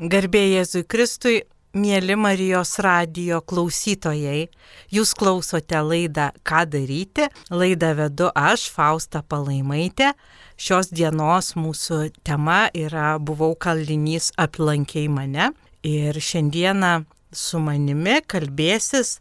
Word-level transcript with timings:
Garbė 0.00 0.40
Jėzui 0.54 0.80
Kristui, 0.88 1.42
mėly 1.76 2.14
Marijos 2.16 2.78
radio 2.80 3.42
klausytojai, 3.44 4.46
jūs 4.88 5.12
klausote 5.12 5.76
laidą 5.84 6.30
Ką 6.40 6.62
daryti. 6.72 7.26
Laidą 7.52 7.90
vedu 7.98 8.30
aš, 8.32 8.64
Fausta 8.72 9.20
Palaimaitė. 9.20 10.14
Šios 10.56 10.88
dienos 10.88 11.52
mūsų 11.52 12.00
tema 12.24 12.70
yra 12.72 13.18
Buvau 13.20 13.52
kalinys 13.60 14.32
aplankiai 14.40 15.12
mane. 15.12 15.52
Ir 15.84 16.16
šiandieną 16.16 17.04
su 17.36 17.60
manimi 17.60 18.22
kalbėsis 18.24 19.18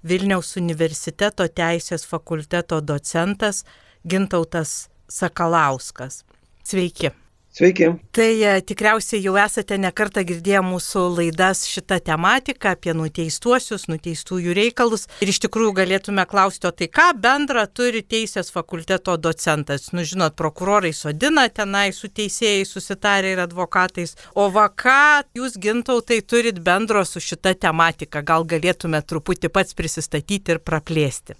Vilniaus 0.00 0.56
universiteto 0.56 1.44
teisės 1.44 2.08
fakulteto 2.08 2.80
docentas 2.80 3.66
Gintautas 4.08 4.88
Sakalauskas. 5.12 6.24
Sveiki. 6.64 7.12
Sveiki. 7.52 7.84
Tai 8.10 8.42
e, 8.42 8.60
tikriausiai 8.64 9.20
jau 9.20 9.34
esate 9.36 9.76
nekartą 9.76 10.22
girdėję 10.24 10.62
mūsų 10.64 11.02
laidas 11.18 11.66
šitą 11.68 11.98
tematiką 12.00 12.70
apie 12.72 12.94
nuteistuosius, 12.96 13.84
nuteistųjų 13.92 14.54
reikalus. 14.56 15.04
Ir 15.20 15.34
iš 15.34 15.42
tikrųjų 15.44 15.74
galėtume 15.82 16.24
klausti, 16.30 16.70
o 16.70 16.72
tai 16.72 16.88
ką 16.88 17.10
bendra 17.20 17.66
turi 17.68 18.00
teisės 18.14 18.48
fakulteto 18.56 19.18
docentas? 19.20 19.90
Nu, 19.92 20.00
žinot, 20.00 20.32
prokurorai 20.40 20.94
sodina 20.96 21.44
tenai 21.52 21.90
su 21.92 22.08
teisėjai 22.08 22.64
susitarę 22.72 23.36
ir 23.36 23.44
advokatais. 23.44 24.16
O 24.32 24.48
va 24.48 24.70
ką 24.72 25.20
jūs 25.36 25.60
gintautai 25.60 26.22
turit 26.24 26.64
bendro 26.64 27.04
su 27.04 27.20
šita 27.20 27.52
tematika? 27.52 28.24
Gal 28.24 28.48
galėtume 28.48 29.04
truputį 29.04 29.52
pats 29.52 29.76
prisistatyti 29.76 30.56
ir 30.56 30.64
praplėsti? 30.64 31.36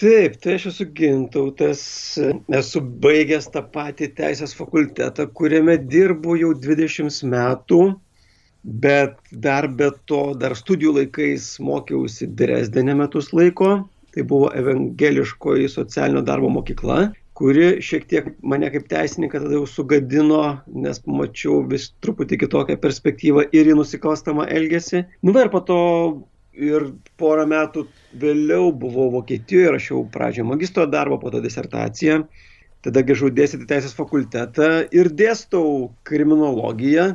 Taip, 0.00 0.38
tai 0.40 0.54
aš 0.56 0.70
esu 0.70 0.86
gintautas, 0.96 1.82
esu 2.58 2.80
baigęs 3.04 3.50
tą 3.52 3.60
patį 3.74 4.08
teisės 4.16 4.54
fakultetą, 4.56 5.26
kuriame 5.36 5.76
dirbu 5.76 6.38
jau 6.40 6.52
20 6.56 7.28
metų, 7.28 7.80
bet 8.84 9.18
dar 9.44 9.68
be 9.68 9.90
to, 10.08 10.22
dar 10.40 10.56
studijų 10.56 10.94
laikais 11.00 11.58
mokiausi 11.60 12.30
Dresdenė 12.40 12.96
metus 13.02 13.32
laiko, 13.36 13.82
tai 14.16 14.24
buvo 14.28 14.48
evangeliškoji 14.56 15.68
socialinio 15.72 16.24
darbo 16.24 16.48
mokykla, 16.56 17.12
kuri 17.36 17.68
šiek 17.84 18.08
tiek 18.08 18.32
mane 18.44 18.68
kaip 18.72 18.88
teisininką 18.88 19.44
tada 19.44 19.56
jau 19.56 19.68
sugadino, 19.68 20.42
nes 20.72 21.00
pamačiau 21.04 21.62
vis 21.68 21.90
truputį 22.04 22.40
kitokią 22.44 22.80
perspektyvą 22.80 23.48
ir 23.56 23.72
į 23.72 23.76
nusikalstamą 23.76 24.48
elgesį. 24.56 25.04
Nu 25.26 25.36
ir 25.36 25.52
po 25.52 25.62
to 25.68 25.80
ir 26.52 26.92
porą 27.20 27.46
metų 27.48 27.86
vėliau 28.20 28.70
buvau 28.76 29.10
Vokietijoje, 29.16 29.72
rašiau 29.76 30.04
pradžioje 30.12 30.48
magistro 30.48 30.86
darbą, 30.86 31.18
po 31.20 31.32
to 31.32 31.40
disertaciją, 31.44 32.22
tada 32.84 33.02
grįžau 33.06 33.30
dėstyti 33.32 33.68
teisės 33.70 33.94
fakultetą 33.96 34.88
ir 34.92 35.10
dėstau 35.16 35.92
kriminologiją, 36.08 37.12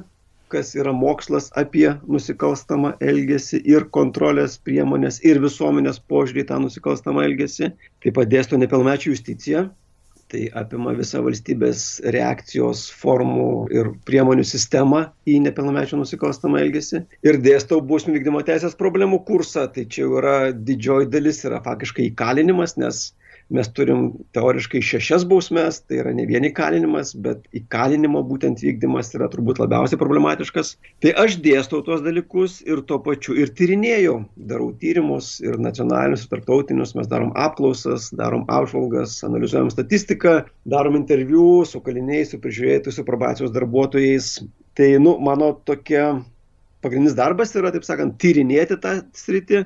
kas 0.47 0.71
yra 0.79 0.93
mokslas 0.95 1.49
apie 1.59 1.89
nusikalstamą 2.07 2.93
elgesį 3.03 3.59
ir 3.67 3.89
kontrolės 3.91 4.55
priemonės 4.63 5.19
ir 5.27 5.41
visuomenės 5.43 5.99
požiūrį 6.07 6.47
tą 6.47 6.61
nusikalstamą 6.63 7.25
elgesį. 7.27 7.73
Taip 8.03 8.15
pat 8.15 8.31
dėstau 8.31 8.59
nepilnamečių 8.61 9.11
justiciją, 9.11 9.67
tai 10.31 10.47
apima 10.59 10.93
visą 10.97 11.21
valstybės 11.25 11.83
reakcijos 12.15 12.87
formų 13.01 13.49
ir 13.75 13.91
priemonių 14.07 14.45
sistemą 14.47 15.05
į 15.27 15.37
nepilnamečių 15.45 16.01
nusikalstamą 16.01 16.61
elgesį. 16.65 17.03
Ir 17.27 17.39
dėstau 17.43 17.79
bausmių 17.91 18.17
vykdymo 18.17 18.43
teisės 18.47 18.75
problemų 18.79 19.21
kursą, 19.27 19.67
tai 19.71 19.87
čia 19.87 20.05
jau 20.05 20.17
yra 20.21 20.35
didžioji 20.51 21.11
dalis, 21.13 21.43
yra 21.47 21.61
faktiškai 21.63 22.09
įkalinimas, 22.11 22.75
nes 22.81 23.07
mes 23.53 23.69
turim 23.71 24.09
teoriškai 24.35 24.81
šešias 24.83 25.23
bausmes, 25.27 25.79
tai 25.87 26.01
yra 26.01 26.11
ne 26.15 26.25
vien 26.27 26.45
įkalinimas, 26.49 27.13
bet 27.23 27.45
įkalinimo 27.55 28.21
būtent 28.27 28.61
vykdymas 28.63 29.13
yra 29.15 29.29
turbūt 29.31 29.61
labiausiai 29.61 29.99
problematiškas. 30.01 30.73
Tai 31.03 31.13
aš 31.23 31.37
dėstau 31.43 31.81
tuos 31.85 32.03
dalykus 32.05 32.59
ir 32.67 32.83
tuo 32.89 32.99
pačiu 33.03 33.37
ir 33.39 33.53
tyrinėjau, 33.57 34.17
darau 34.51 34.69
tyrimus 34.81 35.37
ir 35.45 35.59
nacionalinius, 35.63 36.27
tarptautinius, 36.31 36.95
mes 36.99 37.09
darom 37.11 37.31
apklausas, 37.39 38.11
darom 38.19 38.43
apžvalgas, 38.51 39.19
analizuojam 39.27 39.71
statistiką, 39.73 40.39
darom 40.67 40.99
interviu 40.99 41.63
su 41.67 41.83
kaliniais, 41.83 42.33
su 42.33 42.41
prižiūrėtojais, 42.43 42.99
su 42.99 43.07
probacijos 43.07 43.55
darbuotojais. 43.55 44.33
Tai, 44.77 44.89
nu, 45.01 45.15
mano 45.23 45.55
tokia 45.65 46.17
pagrindinis 46.83 47.15
darbas 47.17 47.55
yra, 47.57 47.71
taip 47.73 47.85
sakant, 47.87 48.19
tyrinėti 48.21 48.77
tą 48.81 48.99
sritį 49.17 49.63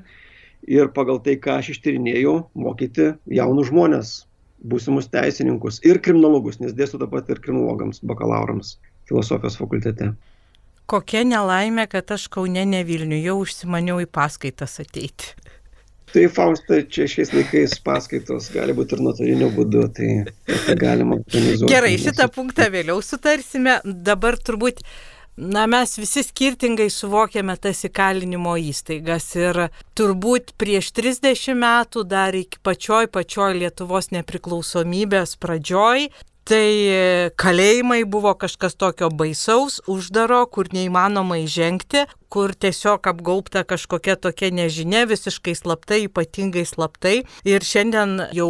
ir 0.67 0.91
pagal 0.95 1.21
tai, 1.23 1.37
ką 1.41 1.59
aš 1.61 1.73
ištyrinėjau, 1.75 2.35
mokyti 2.53 3.13
jaunus 3.31 3.69
žmonės, 3.71 4.11
būsimus 4.61 5.09
teisininkus 5.11 5.81
ir 5.87 6.01
kriminologus, 6.03 6.59
nes 6.61 6.75
dėstu 6.77 6.99
taip 7.01 7.13
pat 7.13 7.29
ir 7.33 7.41
kriminologams, 7.41 8.01
bakalaurams 8.05 8.75
filosofijos 9.09 9.57
fakultete. 9.59 10.11
Kokia 10.91 11.23
nelaimė, 11.23 11.87
kad 11.87 12.11
aš 12.11 12.27
Kaune 12.33 12.65
ne 12.67 12.81
Vilniuje 12.83 13.29
jau 13.29 13.39
užsimaniau 13.45 14.01
į 14.03 14.09
paskaitas 14.11 14.79
ateiti. 14.83 15.35
Tai 16.11 16.25
Fausta, 16.27 16.81
čia 16.91 17.05
šiais 17.07 17.29
laikais 17.31 17.77
paskaitos 17.85 18.49
gali 18.51 18.73
būti 18.75 18.97
ir 18.97 19.03
nuotoliniu 19.05 19.47
būdu, 19.55 19.85
tai, 19.95 20.09
tai 20.65 20.75
galima 20.75 21.15
organizuoti. 21.21 21.71
Gerai, 21.71 21.93
šitą 22.01 22.27
punktą 22.35 22.67
vėliau 22.73 22.99
sutarsime. 23.05 23.77
Dabar 23.85 24.35
turbūt 24.35 24.83
Na, 25.37 25.63
mes 25.65 25.95
visi 25.97 26.23
skirtingai 26.27 26.89
suvokiame 26.91 27.55
tas 27.57 27.85
įkalinimo 27.87 28.57
įstaigas 28.59 29.29
ir 29.39 29.59
turbūt 29.95 30.51
prieš 30.59 30.91
30 30.97 31.55
metų 31.55 32.03
dar 32.03 32.35
iki 32.35 32.59
pačioj 32.59 33.07
pačioj 33.15 33.55
Lietuvos 33.61 34.11
nepriklausomybės 34.11 35.37
pradžioj 35.39 36.09
Tai 36.51 37.31
kalėjimai 37.39 38.01
buvo 38.11 38.33
kažkas 38.35 38.73
tokio 38.75 39.07
baisaus, 39.15 39.77
uždaro, 39.87 40.41
kur 40.51 40.67
neįmanoma 40.75 41.37
įžengti, 41.45 42.01
kur 42.27 42.51
tiesiog 42.51 43.07
apgaupta 43.07 43.61
kažkokia 43.69 44.17
tokia 44.19 44.49
nežinia, 44.51 45.05
visiškai 45.07 45.53
slaptai, 45.55 46.01
ypatingai 46.09 46.65
slaptai. 46.67 47.21
Ir 47.47 47.63
šiandien 47.63 48.25
jau 48.35 48.49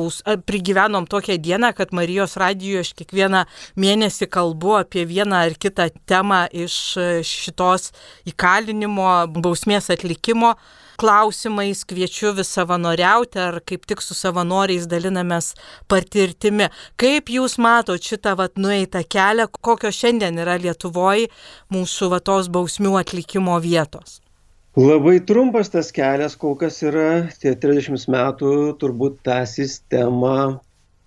prigyvenom 0.50 1.06
tokią 1.14 1.38
dieną, 1.46 1.76
kad 1.78 1.94
Marijos 1.94 2.34
radijoje 2.42 2.88
aš 2.88 2.94
kiekvieną 3.04 3.46
mėnesį 3.78 4.32
kalbu 4.34 4.80
apie 4.80 5.06
vieną 5.06 5.46
ar 5.46 5.62
kitą 5.62 5.92
temą 6.10 6.48
iš 6.50 6.82
šitos 7.22 7.92
įkalinimo, 8.34 9.12
bausmės 9.38 9.94
atlikimo 9.94 10.56
klausimais, 11.02 11.82
kviečiu 11.90 12.36
vis 12.38 12.52
savanoriauti 12.56 13.40
ar 13.42 13.60
kaip 13.66 13.88
tik 13.90 14.04
su 14.06 14.14
savanoriais 14.18 14.88
dalinamės 14.92 15.52
patirtimi. 15.90 16.70
Kaip 17.02 17.32
jūs 17.34 17.58
matot 17.62 18.02
šitą 18.02 18.36
vat 18.40 18.60
nueitą 18.62 19.02
kelią, 19.16 19.48
kokios 19.66 19.98
šiandien 19.98 20.38
yra 20.44 20.60
Lietuvoje 20.62 21.32
mūsų 21.74 22.12
vatos 22.14 22.52
bausmių 22.54 23.00
atlikimo 23.02 23.58
vietos? 23.64 24.20
Labai 24.78 25.18
trumpas 25.28 25.68
tas 25.74 25.90
kelias, 25.92 26.38
kol 26.40 26.54
kas 26.56 26.78
yra 26.86 27.26
tie 27.42 27.52
30 27.60 28.06
metų, 28.08 28.52
turbūt 28.80 29.18
tą 29.28 29.42
sistemą 29.50 30.62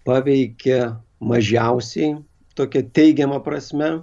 paveikė 0.05 0.81
mažiausiai, 1.25 2.19
tokia 2.59 2.83
teigiama 2.85 3.39
prasme 3.47 4.03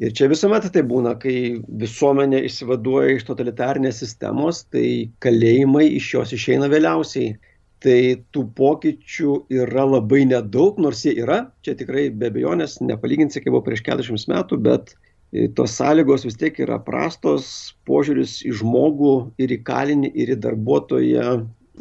ir 0.00 0.14
čia 0.16 0.28
visuomet 0.32 0.68
taip 0.72 0.88
būna 0.90 1.14
kai 1.20 1.36
visuomenė 1.82 2.42
išsivaduoja 2.48 3.16
iš 3.16 3.26
totalitarinės 3.28 4.00
sistemos 4.02 4.64
tai 4.72 5.10
kalėjimai 5.24 5.88
iš 5.98 6.12
jos 6.16 6.36
išeina 6.38 6.70
vėliausiai. 6.72 7.36
Tai 7.82 7.98
tų 8.30 8.44
pokyčių 8.54 9.32
yra 9.50 9.82
labai 9.82 10.20
nedaug 10.30 10.76
nors 10.78 11.00
jie 11.02 11.16
yra. 11.18 11.40
Čia 11.66 11.74
tikrai 11.80 12.04
be 12.14 12.28
abejonės 12.30 12.76
nepalyginsi 12.78 13.42
kaip 13.42 13.50
buvo 13.50 13.64
prieš 13.66 13.82
keturiasdešimt 13.82 14.30
metų 14.30 14.58
bet 14.62 14.92
e, 14.94 15.48
tos 15.50 15.74
sąlygos 15.80 16.22
vis 16.28 16.38
tiek 16.38 16.60
yra 16.62 16.78
prastos. 16.86 17.48
Požiūris 17.90 18.38
į 18.46 18.54
žmogų 18.60 19.16
ir 19.42 19.56
į 19.56 19.58
kalinį 19.66 20.12
ir 20.14 20.30
į 20.36 20.38
darbuotoją 20.46 21.26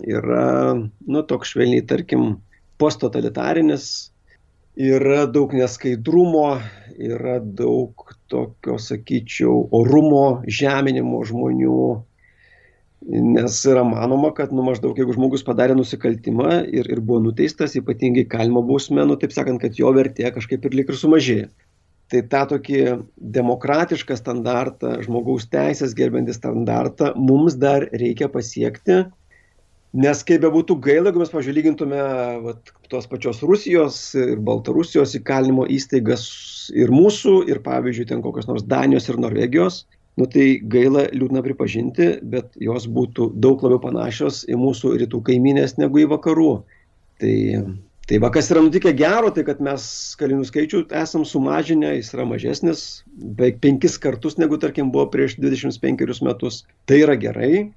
yra 0.02 0.48
nu 0.82 1.24
toks 1.30 1.54
švelniai 1.54 1.86
tarkim 1.86 2.40
posttotalitarinis 2.82 4.11
yra 4.81 5.25
daug 5.30 5.53
neskaidrumo, 5.53 6.59
yra 6.97 7.40
daug 7.42 8.08
tokio, 8.31 8.78
sakyčiau, 8.81 9.68
orumo, 9.75 10.42
žeminimo 10.47 11.22
žmonių, 11.28 11.81
nes 13.01 13.57
yra 13.69 13.83
manoma, 13.88 14.31
kad, 14.38 14.54
nu, 14.54 14.66
maždaug, 14.66 14.98
jeigu 14.98 15.16
žmogus 15.18 15.45
padarė 15.45 15.75
nusikaltimą 15.78 16.62
ir, 16.69 16.89
ir 16.89 17.01
buvo 17.01 17.22
nuteistas, 17.28 17.75
ypatingai 17.78 18.28
kalimo 18.30 18.63
bausmė, 18.66 19.06
nu, 19.10 19.18
taip 19.22 19.33
sakant, 19.36 19.62
kad 19.62 19.78
jo 19.78 19.92
vertė 19.95 20.30
kažkaip 20.33 20.66
ir 20.66 20.78
lik 20.81 20.94
ir 20.94 21.00
sumažėjo. 21.00 21.50
Tai 22.12 22.22
tą 22.28 22.42
tokį 22.51 22.80
demokratišką 23.38 24.18
standartą, 24.19 24.98
žmogaus 25.06 25.45
teisės 25.51 25.94
gerbantį 25.95 26.36
standartą 26.36 27.13
mums 27.16 27.56
dar 27.56 27.86
reikia 27.88 28.28
pasiekti 28.33 29.06
nes 29.94 30.24
kaip 30.28 30.44
bebūtų 30.46 30.78
gaila 30.84 31.10
jeigu 31.10 31.22
mes 31.22 31.32
pavyzdžiui 31.34 31.56
lygintume 31.58 32.02
vat 32.46 32.72
tos 32.92 33.08
pačios 33.12 33.42
rusijos 33.44 33.98
ir 34.16 34.40
baltarusijos 34.40 35.18
įkalinimo 35.20 35.68
įstaigas 35.76 36.24
ir 36.76 36.94
mūsų 36.96 37.42
ir 37.52 37.60
pavyzdžiui 37.66 38.08
ten 38.14 38.24
kokios 38.24 38.48
nors 38.48 38.64
danijos 38.64 39.10
ir 39.12 39.20
norvegijos 39.20 39.84
nu 40.20 40.28
tai 40.32 40.48
gaila 40.64 41.08
liūdna 41.12 41.44
pripažinti 41.44 42.12
bet 42.24 42.56
jos 42.56 42.88
būtų 42.88 43.32
daug 43.44 43.64
labiau 43.64 43.84
panašios 43.84 44.46
į 44.48 44.60
mūsų 44.60 44.96
rytų 45.04 45.24
kaimynes 45.28 45.78
negu 45.82 46.06
į 46.06 46.10
vakarų 46.16 46.52
tai 47.22 47.36
Tai 48.12 48.18
va, 48.20 48.28
kas 48.34 48.50
yra 48.52 48.60
nutikę 48.60 48.92
gero, 48.98 49.30
tai 49.32 49.46
kad 49.48 49.62
mes 49.64 49.84
kalinių 50.20 50.44
skaičių 50.44 50.80
esam 51.00 51.22
sumažinę, 51.24 51.94
jis 51.96 52.10
yra 52.12 52.26
mažesnis, 52.28 52.82
beveik 53.38 53.62
penkis 53.64 53.96
kartus 54.04 54.36
negu, 54.42 54.58
tarkim, 54.60 54.90
buvo 54.92 55.06
prieš 55.14 55.38
25 55.40 56.20
metus. 56.26 56.58
Tai 56.90 56.98
yra 57.06 57.16
gerai. 57.22 57.70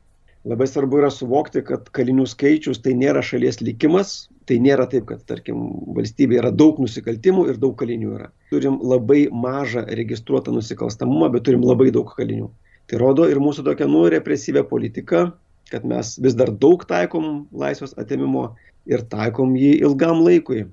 Labai 0.45 0.67
svarbu 0.69 0.99
yra 1.01 1.09
suvokti, 1.09 1.63
kad 1.65 1.87
kalinių 1.97 2.27
skaičius 2.29 2.83
tai 2.85 2.93
nėra 3.01 3.23
šalies 3.25 3.63
likimas, 3.65 4.11
tai 4.45 4.59
nėra 4.61 4.85
taip, 4.93 5.07
kad, 5.09 5.23
tarkim, 5.25 5.63
valstybėje 5.97 6.43
yra 6.43 6.51
daug 6.53 6.83
nusikaltimų 6.85 7.47
ir 7.49 7.61
daug 7.63 7.73
kalinių 7.81 8.11
yra. 8.19 8.29
Turim 8.53 8.77
labai 8.85 9.23
mažą 9.33 9.87
registruotą 9.89 10.53
nusikalstamumą, 10.53 11.31
bet 11.33 11.47
turim 11.49 11.65
labai 11.65 11.89
daug 11.97 12.13
kalinių. 12.13 12.51
Tai 12.93 13.01
rodo 13.01 13.25
ir 13.33 13.41
mūsų 13.41 13.65
tokia 13.71 13.89
nu 13.89 14.05
represyvė 14.13 14.67
politika, 14.69 15.31
kad 15.73 15.89
mes 15.89 16.15
vis 16.21 16.37
dar 16.37 16.53
daug 16.53 16.85
taikom 16.85 17.47
laisvės 17.57 17.97
atimimo 17.97 18.51
ir 18.85 19.09
taikom 19.09 19.57
jį 19.57 19.79
ilgam 19.81 20.21
laikui. 20.27 20.67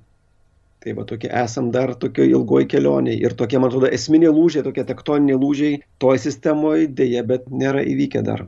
Tai 0.84 0.98
va 0.98 1.06
tokie 1.08 1.30
esam 1.32 1.70
dar 1.72 1.94
tokio 1.96 2.26
ilgoj 2.28 2.66
kelioniai 2.68 3.16
ir 3.24 3.32
tokie, 3.38 3.56
man 3.62 3.70
atrodo, 3.70 3.88
esminiai 3.88 4.34
lūžiai, 4.34 4.66
tokie 4.66 4.84
tektoniniai 4.84 5.38
lūžiai 5.38 5.78
toj 6.02 6.20
sistemoje 6.20 6.90
dėje, 6.92 7.22
bet 7.24 7.48
nėra 7.48 7.86
įvykę 7.86 8.20
dar. 8.26 8.44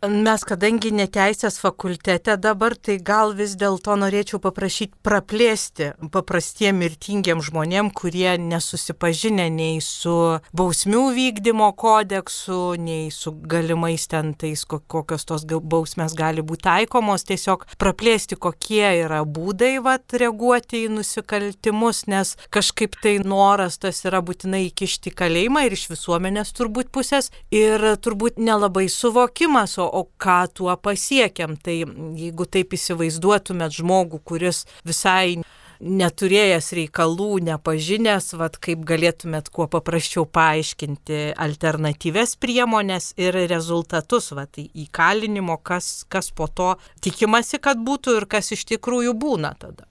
Mes, 0.00 0.40
kadangi 0.48 0.88
neteisės 0.96 1.58
fakultete 1.60 2.38
dabar, 2.40 2.72
tai 2.72 2.94
gal 3.04 3.34
vis 3.36 3.52
dėlto 3.60 3.98
norėčiau 4.00 4.38
paprašyti 4.40 4.96
praplėsti 5.04 5.90
paprastiem 6.08 6.78
mirtingiem 6.80 7.42
žmonėm, 7.44 7.90
kurie 7.92 8.38
nesusipažinę 8.40 9.50
nei 9.52 9.82
su 9.84 10.40
bausmių 10.56 11.02
vykdymo 11.12 11.68
kodeksu, 11.76 12.78
nei 12.80 13.10
su 13.12 13.34
galimais 13.44 14.06
ten 14.08 14.32
tais, 14.32 14.62
kokios 14.64 15.28
tos 15.28 15.44
bausmės 15.44 16.16
gali 16.16 16.40
būti 16.40 16.64
taikomos, 16.64 17.26
tiesiog 17.28 17.68
praplėsti, 17.76 18.40
kokie 18.40 18.86
yra 19.02 19.20
būdai 19.28 19.82
vat, 19.84 20.16
reaguoti 20.16 20.86
į 20.86 20.94
nusikaltimus, 20.96 22.06
nes 22.08 22.38
kažkaip 22.48 22.96
tai 23.04 23.18
noras 23.20 23.76
tas 23.76 24.00
yra 24.08 24.24
būtinai 24.24 24.64
įkišti 24.70 25.12
kalėjimą 25.12 25.68
ir 25.68 25.76
iš 25.76 25.90
visuomenės 25.92 26.56
turbūt 26.56 26.88
pusės 26.88 27.28
ir 27.52 27.84
turbūt 28.00 28.40
nelabai 28.40 28.88
suvokimas, 28.88 29.76
o 29.76 29.89
o 29.92 30.06
ką 30.20 30.40
tuo 30.54 30.76
pasiekiam. 30.80 31.56
Tai 31.60 31.76
jeigu 32.18 32.46
taip 32.46 32.76
įsivaizduotumėt 32.76 33.80
žmogų, 33.80 34.22
kuris 34.24 34.64
visai 34.86 35.40
neturėjęs 35.80 36.72
reikalų, 36.76 37.40
nepažinęs, 37.48 38.34
vad 38.36 38.58
kaip 38.60 38.84
galėtumėt 38.88 39.48
kuo 39.54 39.66
paprasčiau 39.70 40.26
paaiškinti 40.28 41.20
alternatyves 41.40 42.36
priemonės 42.40 43.14
ir 43.20 43.38
rezultatus, 43.50 44.30
vad 44.36 44.60
įkalinimo, 44.60 45.56
kas, 45.64 46.04
kas 46.12 46.30
po 46.36 46.50
to 46.52 46.74
tikimasi, 47.00 47.62
kad 47.64 47.80
būtų 47.80 48.20
ir 48.20 48.28
kas 48.28 48.52
iš 48.56 48.66
tikrųjų 48.74 49.16
būna 49.16 49.54
tada. 49.58 49.88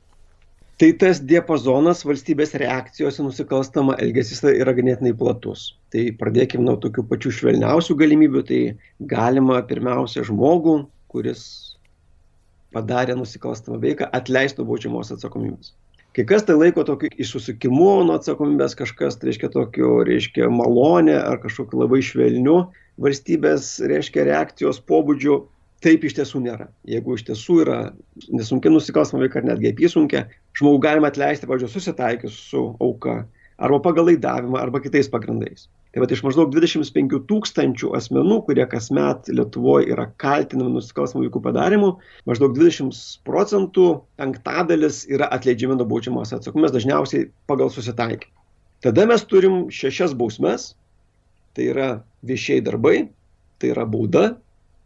Tai 0.80 0.94
tas 0.96 1.18
diapazonas 1.20 2.06
valstybės 2.08 2.54
reakcijos 2.62 3.18
į 3.20 3.26
nusikalstamą 3.26 3.98
elgesį 4.00 4.54
yra 4.62 4.72
ganėtinai 4.78 5.12
platus. 5.20 5.74
Tai 5.92 6.06
pradėkime 6.22 6.64
nuo 6.64 6.78
tokių 6.80 7.04
pačių 7.10 7.34
švelniausių 7.36 7.98
galimybių. 8.00 8.44
Tai 8.48 8.60
galima 9.12 9.60
pirmiausia 9.68 10.24
žmogų, 10.30 10.78
kuris 11.12 11.44
padarė 12.72 13.18
nusikalstamą 13.20 13.82
veiką, 13.84 14.08
atleisti 14.16 14.62
nuo 14.62 14.70
baudžiamos 14.72 15.12
atsakomybės. 15.18 15.74
Kai 16.16 16.24
kas 16.32 16.48
tai 16.48 16.56
laiko 16.56 16.86
tokiu 16.88 17.12
išsusikimu 17.12 17.92
nuo 18.08 18.16
atsakomybės, 18.16 18.78
kažkas, 18.80 19.20
tai 19.20 19.34
reiškia, 19.34 19.52
tokiu, 19.54 19.92
reiškia, 20.08 20.48
malonė 20.48 21.20
ar 21.20 21.42
kažkokiu 21.44 21.84
labai 21.84 22.00
švelniu 22.06 22.58
valstybės, 23.04 23.76
reiškia, 23.92 24.26
reakcijos 24.32 24.80
pobūdžiu, 24.88 25.42
taip 25.84 26.06
iš 26.06 26.16
tiesų 26.20 26.44
nėra. 26.44 26.70
Jeigu 26.88 27.16
iš 27.16 27.26
tiesų 27.30 27.58
yra 27.64 27.80
nesunkiai 28.28 28.74
nusikalstama 28.74 29.26
veika 29.26 29.42
ar 29.42 29.50
netgi 29.52 29.72
apysunkia, 29.74 30.26
žmogų 30.60 30.82
galima 30.86 31.12
atleisti, 31.12 31.48
pavyzdžiui, 31.50 31.74
susitaikius 31.74 32.40
su 32.52 32.64
auka, 32.84 33.22
arba 33.60 33.80
pagal 33.84 34.08
laidavimą, 34.10 34.58
arba 34.60 34.82
kitais 34.84 35.10
pagrindais. 35.12 35.68
Tai 35.90 36.04
va 36.04 36.08
iš 36.14 36.22
maždaug 36.22 36.52
25 36.54 37.24
tūkstančių 37.30 37.92
asmenų, 37.98 38.44
kurie 38.46 38.66
kasmet 38.70 39.30
Lietuvoje 39.34 39.90
yra 39.90 40.06
kaltinami 40.22 40.76
nusikalstamų 40.76 41.26
veikų 41.26 41.42
padarimu, 41.48 41.96
maždaug 42.30 42.54
20 42.54 43.00
procentų, 43.26 43.88
penktadalis 44.22 45.02
yra 45.10 45.32
atleidžiami 45.34 45.80
nuo 45.80 45.88
baudžiamos 45.90 46.36
atsakomybės, 46.38 46.76
dažniausiai 46.78 47.32
pagal 47.50 47.74
susitaikymą. 47.74 48.36
Tada 48.86 49.08
mes 49.10 49.26
turim 49.28 49.66
šešias 49.74 50.14
bausmes, 50.16 50.74
tai 51.58 51.72
yra 51.74 51.90
viešiai 52.24 52.62
darbai, 52.64 53.10
tai 53.60 53.74
yra 53.74 53.84
bauda, 53.90 54.38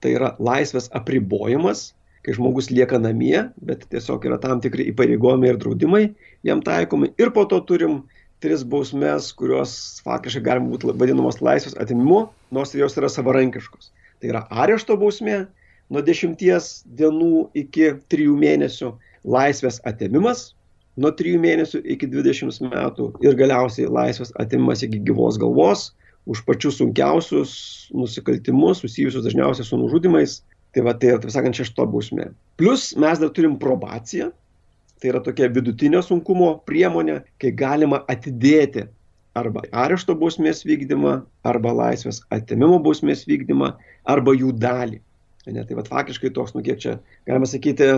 tai 0.04 0.16
yra 0.18 0.34
laisvės 0.44 0.90
apribojimas, 0.98 1.92
kai 2.24 2.36
žmogus 2.38 2.70
lieka 2.72 3.00
namie, 3.00 3.48
bet 3.68 3.88
tiesiog 3.92 4.28
yra 4.28 4.40
tam 4.44 4.62
tikri 4.64 4.90
įpareigojimai 4.92 5.52
ir 5.52 5.60
draudimai 5.60 6.04
jam 6.48 6.64
taikomi. 6.64 7.12
Ir 7.20 7.34
po 7.36 7.46
to 7.50 7.60
turim 7.68 8.02
tris 8.44 8.64
bausmes, 8.68 9.32
kurios 9.40 9.74
faktiškai 10.04 10.44
galima 10.44 10.72
būti 10.72 10.92
vadinamos 11.00 11.40
laisvės 11.44 11.78
atimimu, 11.80 12.26
nors 12.56 12.76
jos 12.76 12.98
yra 13.00 13.12
savarankiškos. 13.12 13.92
Tai 14.20 14.32
yra 14.32 14.44
arešto 14.64 14.98
bausmė 15.00 15.46
nuo 15.92 16.04
10 16.04 16.36
dienų 17.00 17.32
iki 17.64 17.94
3 18.12 18.36
mėnesių, 18.44 18.92
laisvės 19.24 19.80
atimimas 19.88 20.52
nuo 21.00 21.12
3 21.16 21.40
mėnesių 21.42 21.82
iki 21.96 22.08
20 22.12 22.70
metų 22.70 23.10
ir 23.26 23.38
galiausiai 23.40 23.90
laisvės 23.90 24.34
atimimas 24.42 24.84
iki 24.86 25.00
gyvos 25.08 25.40
galvos 25.42 25.92
už 26.30 26.44
pačius 26.48 26.80
sunkiausius 26.80 27.54
nusikaltimus 27.94 28.84
susijusius 28.84 29.25
dažniausiai 29.25 29.68
su 29.68 29.80
nužudimais. 29.80 30.42
Tai 30.74 30.81
va, 30.88 30.96
tai 30.98 31.12
yra, 31.12 31.20
taip 31.22 31.30
sakant, 31.30 31.54
šešto 31.54 31.86
bausmė. 31.86 32.31
Plus 32.58 32.96
mes 32.98 33.20
dar 33.22 33.30
turim 33.30 33.60
probaciją, 33.62 34.31
tai 34.98 35.12
yra 35.12 35.22
tokia 35.22 35.52
vidutinio 35.54 36.02
sunkumo 36.02 36.56
priemonė, 36.66 37.20
kai 37.38 37.52
galima 37.54 38.00
atidėti 38.10 38.88
arba 39.38 39.62
arešto 39.84 40.16
bausmės 40.18 40.64
vykdymą, 40.66 41.20
arba 41.46 41.74
laisvės 41.78 42.24
atimimo 42.34 42.80
bausmės 42.81 43.25
vykdymą, 43.30 43.74
arba 44.10 44.34
jų 44.34 44.54
dalį. 44.62 45.02
Ne, 45.52 45.66
tai 45.68 45.78
va, 45.78 45.84
faktiškai 45.86 46.31
toks, 46.34 46.56
nu 46.56 46.64
kiek 46.66 46.80
čia, 46.80 46.98
galima 47.28 47.50
sakyti, 47.50 47.90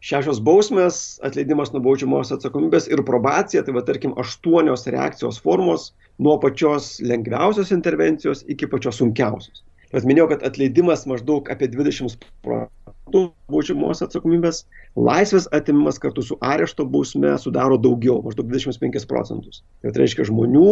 šešios 0.00 0.40
bausmės, 0.44 1.20
atleidimas 1.26 1.74
nuo 1.74 1.82
baudžiamos 1.84 2.32
atsakomybės 2.32 2.88
ir 2.88 3.02
probacija, 3.06 3.62
tai 3.64 3.74
va, 3.76 3.84
tarkim, 3.84 4.14
aštuonios 4.20 4.86
reakcijos 4.88 5.40
formos, 5.44 5.90
nuo 6.20 6.38
pačios 6.40 6.94
lengviausios 7.04 7.72
intervencijos 7.76 8.44
iki 8.48 8.68
pačios 8.70 9.00
sunkiausios. 9.00 9.64
Bet 9.90 10.06
minėjau, 10.06 10.28
kad 10.30 10.44
atleidimas 10.46 11.02
maždaug 11.10 11.48
apie 11.50 11.66
20 11.68 12.14
procentų 12.46 13.22
baudžiamos 13.50 14.00
atsakomybės, 14.06 14.62
laisvės 14.94 15.48
atimimas 15.56 15.98
kartu 16.00 16.22
su 16.22 16.38
arešto 16.46 16.86
bausme 16.86 17.34
sudaro 17.42 17.76
daugiau, 17.80 18.20
maždaug 18.22 18.46
25 18.52 19.08
procentus. 19.10 19.64
Tai 19.82 19.92
reiškia 19.98 20.28
žmonių, 20.30 20.68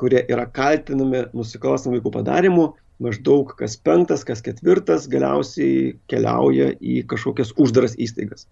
kurie 0.00 0.22
yra 0.30 0.46
kaltinami 0.46 1.26
nusikalstamų 1.34 1.98
veikų 1.98 2.14
padarimu, 2.14 2.70
maždaug 3.02 3.52
kas 3.58 3.74
penktas, 3.80 4.22
kas 4.28 4.44
ketvirtas 4.44 5.08
galiausiai 5.10 5.96
keliauja 6.12 6.70
į 6.78 7.02
kažkokias 7.10 7.52
uždaras 7.60 7.98
įstaigas. 7.98 8.46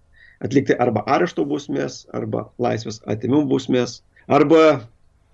Atlikti 0.45 0.77
arba 0.79 1.03
arešto 1.11 1.45
bausmės, 1.51 2.05
arba 2.15 2.45
laisvės 2.63 3.01
atimimo 3.11 3.43
bausmės, 3.51 4.01
arba 4.31 4.85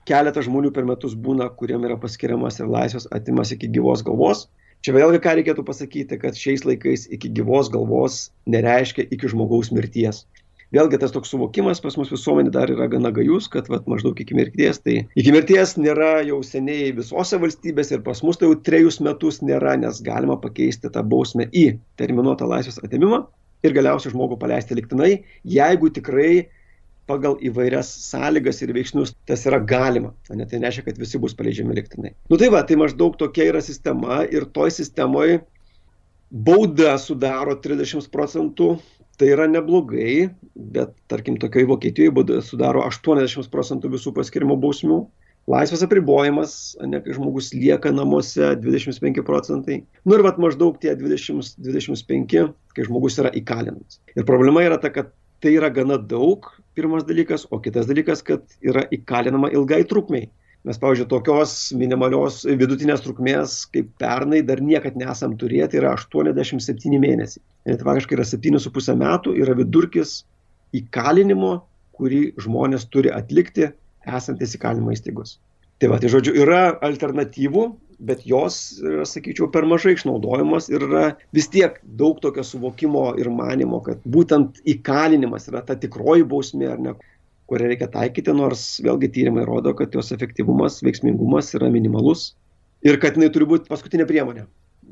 keletas 0.08 0.46
žmonių 0.48 0.70
per 0.76 0.86
metus 0.88 1.16
būna, 1.26 1.50
kuriem 1.58 1.84
yra 1.88 1.98
paskiriamas 2.00 2.60
ir 2.60 2.70
laisvės 2.72 3.08
atimas 3.16 3.52
iki 3.52 3.68
gyvos 3.74 4.04
galvos. 4.06 4.46
Čia 4.84 4.92
vėlgi 4.96 5.20
ką 5.24 5.34
reikėtų 5.38 5.64
pasakyti, 5.64 6.18
kad 6.20 6.36
šiais 6.36 6.64
laikais 6.68 7.06
iki 7.12 7.30
gyvos 7.36 7.70
galvos 7.72 8.28
nereiškia 8.52 9.06
iki 9.16 9.30
žmogaus 9.32 9.72
mirties. 9.72 10.24
Vėlgi 10.74 10.98
tas 11.00 11.12
toks 11.14 11.30
suvokimas 11.30 11.80
pas 11.84 11.94
mus 12.00 12.10
visuomenė 12.10 12.50
dar 12.56 12.72
yra 12.72 12.88
gana 12.90 13.12
gajus, 13.14 13.46
kad 13.52 13.68
vat, 13.70 13.84
maždaug 13.90 14.18
iki 14.20 14.34
mirties. 14.36 14.80
Tai 14.82 14.96
iki 15.20 15.32
mirties 15.36 15.76
nėra 15.78 16.18
jau 16.26 16.40
seniai 16.44 16.90
visose 16.96 17.38
valstybėse 17.40 17.96
ir 17.96 18.02
pas 18.08 18.24
mus 18.26 18.40
tai 18.40 18.48
jau 18.48 18.58
trejus 18.66 18.98
metus 19.04 19.40
nėra, 19.44 19.76
nes 19.80 20.00
galima 20.04 20.40
pakeisti 20.40 20.90
tą 20.90 21.04
bausmę 21.06 21.46
į 21.52 21.66
terminuotą 22.00 22.48
laisvės 22.50 22.80
atimimą 22.82 23.22
ir 23.64 23.74
galiausiai 23.76 24.12
žmogų 24.12 24.38
paleisti 24.40 24.76
liktinai, 24.78 25.14
jeigu 25.48 25.90
tikrai 25.94 26.46
pagal 27.08 27.36
įvairias 27.44 27.88
sąlygas 28.06 28.62
ir 28.64 28.72
veiksnius 28.76 29.12
tas 29.28 29.44
yra 29.48 29.60
galima. 29.60 30.14
Ne, 30.32 30.46
tai 30.48 30.60
nereiškia, 30.62 30.86
kad 30.88 31.00
visi 31.00 31.20
bus 31.20 31.36
paleidžiami 31.36 31.76
liktinai. 31.76 32.14
Nu 32.32 32.38
tai 32.40 32.48
va, 32.52 32.62
tai 32.64 32.78
maždaug 32.80 33.18
tokia 33.20 33.50
yra 33.52 33.60
sistema 33.64 34.22
ir 34.24 34.48
toj 34.56 34.72
sistemoje 34.78 35.42
bauda 36.30 36.96
sudaro 36.98 37.56
30 37.60 38.10
procentų. 38.12 38.74
Tai 39.14 39.28
yra 39.30 39.44
neblogai, 39.46 40.32
bet 40.74 40.96
tarkim 41.06 41.36
tokioje 41.38 41.68
Vokietijoje 41.70 42.10
bauda 42.16 42.40
sudaro 42.42 42.80
80 42.82 43.46
procentų 43.52 43.92
visų 43.92 44.10
paskirimo 44.16 44.56
bausmių. 44.58 45.04
Laisvės 45.50 45.82
apribojimas, 45.84 46.52
ne 46.88 47.02
kai 47.04 47.12
žmogus 47.12 47.50
lieka 47.52 47.90
namuose 47.92 48.54
25 48.62 49.20
procentai. 49.26 49.82
Nu 50.08 50.16
ir 50.16 50.22
vat 50.24 50.38
maždaug 50.40 50.78
tie 50.80 50.94
20-25, 50.96 52.46
kai 52.72 52.86
žmogus 52.86 53.18
yra 53.20 53.32
įkalinamas. 53.36 53.98
Ir 54.16 54.24
problema 54.24 54.64
yra 54.64 54.78
ta, 54.80 54.88
kad 54.94 55.12
tai 55.44 55.52
yra 55.58 55.68
gana 55.68 55.98
daug, 56.00 56.48
pirmas 56.72 57.04
dalykas, 57.04 57.44
o 57.52 57.60
kitas 57.60 57.90
dalykas, 57.90 58.24
kad 58.24 58.56
yra 58.64 58.86
įkalinama 58.96 59.52
ilgai 59.52 59.82
trukmei. 59.90 60.30
Mes, 60.64 60.80
pavyzdžiui, 60.80 61.10
tokios 61.10 61.52
minimalios 61.76 62.40
vidutinės 62.48 63.04
trukmės 63.04 63.58
kaip 63.68 63.90
pernai 64.00 64.40
dar 64.48 64.64
niekad 64.64 64.96
nesam 64.96 65.36
turėję, 65.36 65.68
tai 65.68 65.82
yra 65.82 65.92
87 65.92 66.96
mėnesiai. 67.02 67.44
Net 67.68 67.84
faktiškai 67.84 68.16
yra 68.16 68.24
7,5 68.24 68.96
metų, 68.96 69.36
yra 69.44 69.52
vidurkis 69.60 70.22
įkalinimo, 70.80 71.58
kurį 72.00 72.30
žmonės 72.40 72.88
turi 72.88 73.12
atlikti 73.12 73.74
esantis 74.06 74.54
įkalinimo 74.58 74.94
įstaigos. 74.94 75.38
Tai 75.82 75.90
va, 75.90 75.98
tai 76.00 76.10
žodžiu, 76.12 76.36
yra 76.44 76.76
alternatyvų, 76.86 77.64
bet 78.04 78.22
jos, 78.28 78.58
sakyčiau, 79.08 79.48
per 79.54 79.66
mažai 79.68 79.94
išnaudojamos 79.96 80.68
ir 80.72 80.84
yra 80.86 81.04
vis 81.34 81.48
tiek 81.50 81.80
daug 81.98 82.20
tokio 82.22 82.44
suvokimo 82.46 83.08
ir 83.20 83.30
manimo, 83.32 83.80
kad 83.84 84.02
būtent 84.04 84.60
įkalinimas 84.70 85.48
yra 85.50 85.64
ta 85.66 85.76
tikroji 85.78 86.26
bausmė 86.30 86.70
ar 86.72 86.82
ne, 86.82 86.94
kurią 87.50 87.70
reikia 87.70 87.90
taikyti, 87.92 88.34
nors 88.36 88.64
vėlgi 88.84 89.10
tyrimai 89.14 89.44
rodo, 89.48 89.74
kad 89.76 89.94
jos 89.94 90.12
efektyvumas, 90.16 90.80
veiksmingumas 90.86 91.52
yra 91.58 91.70
minimalus 91.72 92.32
ir 92.86 92.98
kad 93.02 93.18
jinai 93.18 93.30
turi 93.34 93.48
būti 93.50 93.70
paskutinė 93.70 94.06
priemonė, 94.08 94.46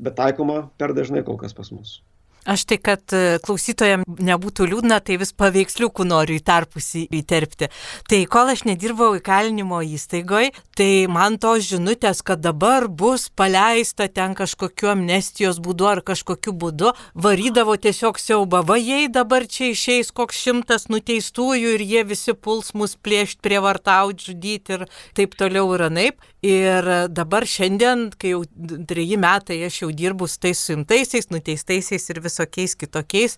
bet 0.05 0.17
taikoma 0.19 0.67
per 0.77 0.93
dažnai 0.97 1.23
kol 1.25 1.39
kas 1.41 1.55
pas 1.57 1.71
mus. 1.73 2.01
Aš 2.43 2.65
tai, 2.67 2.77
kad 2.83 3.13
e, 3.15 3.37
klausytojams 3.43 4.19
nebūtų 4.19 4.65
liūdna, 4.67 4.97
tai 5.05 5.15
vis 5.21 5.31
paveiksliukų 5.39 6.03
noriu 6.09 6.35
į 6.35 6.43
tarpus 6.43 6.89
įterpti. 6.99 7.69
Tai 8.11 8.19
kol 8.31 8.51
aš 8.51 8.65
nedirbau 8.67 9.13
įkalinimo 9.15 9.79
įstaigoje, 9.95 10.51
tai 10.75 10.89
man 11.07 11.37
tos 11.39 11.63
žinutės, 11.69 12.19
kad 12.25 12.43
dabar 12.43 12.89
bus 12.91 13.29
paleista 13.31 14.09
ten 14.11 14.35
kažkokiu 14.35 14.91
amnestijos 14.91 15.61
būdu 15.63 15.87
ar 15.87 16.03
kažkokiu 16.03 16.51
būdu, 16.59 16.91
varydavo 17.15 17.77
tiesiog 17.79 18.19
siauba. 18.19 18.59
Va, 18.67 18.75
jei 18.75 19.07
dabar 19.07 19.47
čia 19.47 19.71
išeis 19.71 20.11
koks 20.11 20.43
šimtas 20.43 20.89
nuteistųjų 20.91 21.77
ir 21.77 21.85
jie 21.87 22.03
visi 22.11 22.35
puls 22.35 22.73
mus 22.75 22.97
plėšti, 22.99 23.39
prievartauti, 23.45 24.33
žudyti 24.33 24.77
ir 24.77 24.87
taip 25.15 25.39
toliau 25.39 25.71
ir 25.77 25.87
anaip. 25.87 26.29
Ir 26.43 26.83
dabar 27.07 27.45
šiandien, 27.47 28.09
kai 28.19 28.33
jau 28.33 28.41
treji 28.89 29.15
metai 29.15 29.61
aš 29.63 29.77
jau 29.85 29.91
dirbu 29.95 30.27
su 30.27 30.41
tais 30.43 30.59
suimtaisiais, 30.59 31.29
nuteistaisiais 31.31 32.09
ir 32.11 32.19
visokiais 32.33 32.75
kitokiais, 32.75 33.37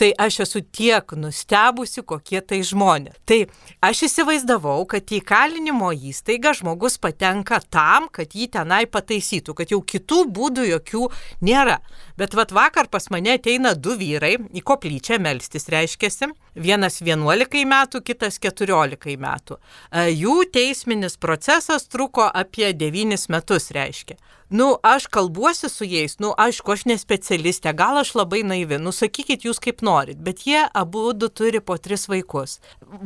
tai 0.00 0.10
aš 0.18 0.40
esu 0.46 0.62
tiek 0.64 1.12
nustebusi, 1.12 2.00
kokie 2.08 2.40
tai 2.40 2.62
žmonės. 2.64 3.18
Tai 3.28 3.40
aš 3.84 4.06
įsivaizdavau, 4.08 4.78
kad 4.88 5.12
į 5.12 5.20
kalinimo 5.28 5.90
įstaigą 5.92 6.54
žmogus 6.56 6.96
patenka 7.02 7.60
tam, 7.68 8.08
kad 8.08 8.32
jį 8.32 8.48
tenai 8.56 8.86
pataisytų, 8.88 9.56
kad 9.58 9.74
jau 9.74 9.82
kitų 9.84 10.22
būdų 10.32 10.64
jokių 10.70 11.04
nėra. 11.44 11.80
Bet 12.16 12.36
vat 12.38 12.54
vakar 12.56 12.88
pas 12.92 13.10
mane 13.12 13.36
ateina 13.36 13.74
du 13.76 13.98
vyrai 14.00 14.38
į 14.56 14.64
koplyčią 14.64 15.20
melstis, 15.20 15.68
reiškiasi. 15.72 16.32
Vienas 16.56 16.98
11 17.04 17.62
metų, 17.68 18.00
kitas 18.04 18.40
14 18.42 19.16
metų. 19.20 19.60
E, 19.60 20.08
jų 20.16 20.42
teisminis 20.52 21.20
procesas 21.20 21.86
truko 21.88 22.24
apie 22.26 22.72
9 22.72 23.28
metus, 23.30 23.70
reiškia. 23.76 24.16
Nu, 24.50 24.76
aš 24.82 25.06
kalbuosi 25.06 25.68
su 25.68 25.86
jais, 25.86 26.16
nu, 26.18 26.32
aišku, 26.34 26.72
aš 26.74 26.82
nespecialistė, 26.90 27.70
gal 27.78 28.00
aš 28.00 28.16
labai 28.18 28.40
naivi, 28.42 28.80
nu, 28.82 28.90
sakykit 28.90 29.44
jūs 29.46 29.62
kaip 29.62 29.84
norit, 29.90 30.18
bet 30.22 30.46
jie 30.46 30.62
abu 30.74 31.10
du 31.12 31.28
turi 31.28 31.60
po 31.60 31.76
tris 31.78 32.06
vaikus. 32.10 32.58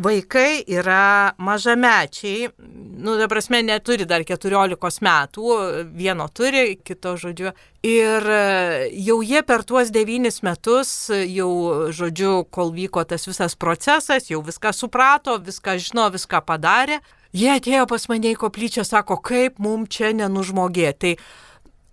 Vaikai 0.05 0.62
yra 0.69 1.35
mažamečiai, 1.38 2.50
nu, 3.00 3.17
ta 3.21 3.29
prasme, 3.31 3.62
neturi 3.64 4.07
dar 4.09 4.25
14 4.26 5.00
metų, 5.05 5.57
vieno 5.97 6.29
turi, 6.29 6.76
kito 6.85 7.17
žodžiu. 7.21 7.55
Ir 7.85 8.29
jau 8.97 9.19
jie 9.25 9.43
per 9.45 9.64
tuos 9.69 9.93
devynis 9.93 10.41
metus, 10.47 10.95
jau, 11.11 11.50
žodžiu, 11.93 12.47
kol 12.55 12.73
vyko 12.73 13.05
tas 13.09 13.29
visas 13.29 13.57
procesas, 13.57 14.31
jau 14.33 14.41
viską 14.45 14.73
suprato, 14.73 15.37
viską 15.41 15.76
žino, 15.83 16.09
viską 16.14 16.41
padarė. 16.49 17.00
Jie 17.35 17.50
atėjo 17.50 17.88
pas 17.91 18.05
mane 18.09 18.31
į 18.31 18.38
koplyčią, 18.38 18.85
sako, 18.87 19.19
kaip 19.19 19.59
mum 19.59 19.88
čia 19.91 20.12
nenužmogėti. 20.14 21.17
Tai 21.17 21.43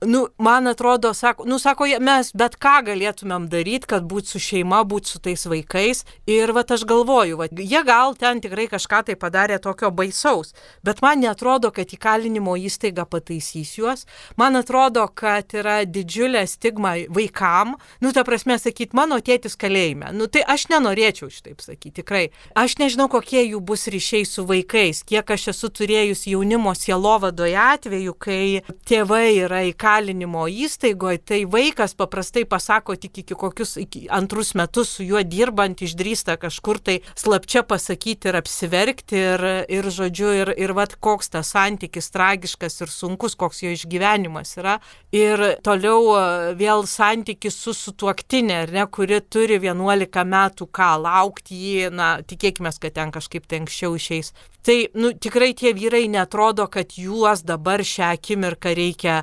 nu, 0.05 0.27
man 0.38 0.67
atrodo, 0.67 1.13
sako, 1.13 1.43
nu, 1.46 1.60
sako, 1.60 1.86
mes 2.00 2.31
bet 2.34 2.55
ką 2.58 2.79
galėtumėm 2.88 3.46
daryti, 3.51 3.86
kad 3.91 4.05
būt 4.10 4.31
su 4.31 4.39
šeima, 4.41 4.81
būt 4.89 5.12
su 5.12 5.20
tais 5.22 5.43
vaikais. 5.46 6.01
Ir 6.25 6.53
va, 6.58 6.63
aš 6.65 6.86
galvoju, 6.89 7.38
va, 7.38 7.46
jie 7.53 7.84
gal 7.86 8.15
ten 8.17 8.41
tikrai 8.41 8.65
kažką 8.72 9.03
tai 9.05 9.15
padarė 9.20 9.60
tokio 9.62 9.91
baisaus, 9.93 10.55
bet 10.81 11.03
man 11.05 11.22
netrodo, 11.22 11.70
kad 11.75 11.93
įkalinimo 11.93 12.55
įstaiga 12.58 13.05
pataisys 13.05 13.75
juos. 13.77 14.08
Man 14.41 14.58
atrodo, 14.58 15.05
kad 15.05 15.53
yra 15.53 15.84
didžiulė 15.86 16.48
stigma 16.50 16.96
vaikam. 17.13 17.75
Nu, 18.01 18.10
ta 18.15 18.25
prasme, 18.25 18.58
sakyti, 18.58 18.98
mano 18.98 19.22
tėtis 19.22 19.53
kalėjime. 19.53 20.10
Nu, 20.17 20.25
tai 20.25 20.41
aš 20.41 20.65
nenorėčiau 20.74 21.29
šitaip 21.29 21.62
sakyti, 21.62 22.00
tikrai. 22.01 22.24
Aš 22.58 22.79
nežinau, 22.81 23.05
kokie 23.12 23.43
jų 23.43 23.62
bus 23.62 23.86
ryšiai 23.91 24.25
su 24.25 24.48
vaikais, 24.50 25.05
kiek 25.05 25.29
aš 25.38 25.51
esu 25.53 25.70
turėjus 25.70 26.25
jaunimo 26.31 26.74
sielovadoje 26.74 27.60
atveju, 27.67 28.17
kai 28.17 28.43
tėvai 28.89 29.27
yra 29.46 29.62
įkalinimo 29.70 29.90
įkalinimo 29.91 30.48
įstaigoje, 30.48 31.19
tai 31.25 31.45
vaikas 31.45 31.95
paprastai 31.95 32.45
pasako 32.45 32.95
tik 32.95 33.17
iki 33.24 33.36
kokius 33.36 33.77
iki 33.77 34.07
antrus 34.10 34.53
metus 34.55 34.95
su 34.95 35.03
juo 35.03 35.21
dirbant 35.24 35.81
išdrįsta 35.81 36.38
kažkur 36.39 36.79
tai 36.79 37.01
slapčia 37.15 37.63
pasakyti 37.63 38.29
ir 38.29 38.38
apsiverkti 38.39 39.15
ir, 39.15 39.43
ir 39.69 39.89
žodžiu, 39.91 40.31
ir, 40.41 40.53
ir 40.57 40.74
vad 40.74 40.95
koks 41.00 41.31
tas 41.36 41.51
santykis 41.51 42.12
tragiškas 42.12 42.81
ir 42.81 42.91
sunkus, 42.91 43.36
koks 43.36 43.63
jo 43.63 43.74
išgyvenimas 43.75 44.55
yra. 44.57 44.79
Ir 45.12 45.57
toliau 45.63 46.15
e, 46.15 46.53
vėl 46.60 46.86
santykis 46.88 47.57
su 47.57 47.74
sutuoktinė, 47.75 48.63
ne, 48.71 48.86
kuri 48.88 49.19
turi 49.21 49.60
11 49.60 50.24
metų 50.25 50.69
ką 50.71 50.93
laukti 51.03 51.57
jį, 51.57 51.91
na, 51.91 52.13
tikėkime, 52.24 52.71
kad 52.81 52.95
ten 52.95 53.12
kažkaip 53.12 53.48
tai 53.48 53.62
anksčiau 53.62 53.98
išeis 54.00 54.31
Tai 54.62 54.89
nu, 54.93 55.10
tikrai 55.17 55.55
tie 55.57 55.74
vyrai 55.74 56.05
netrodo, 56.05 56.67
kad 56.69 56.93
juos 56.93 57.41
dabar 57.41 57.81
šią 57.81 58.12
akimirką 58.13 58.75
reikia 58.77 59.15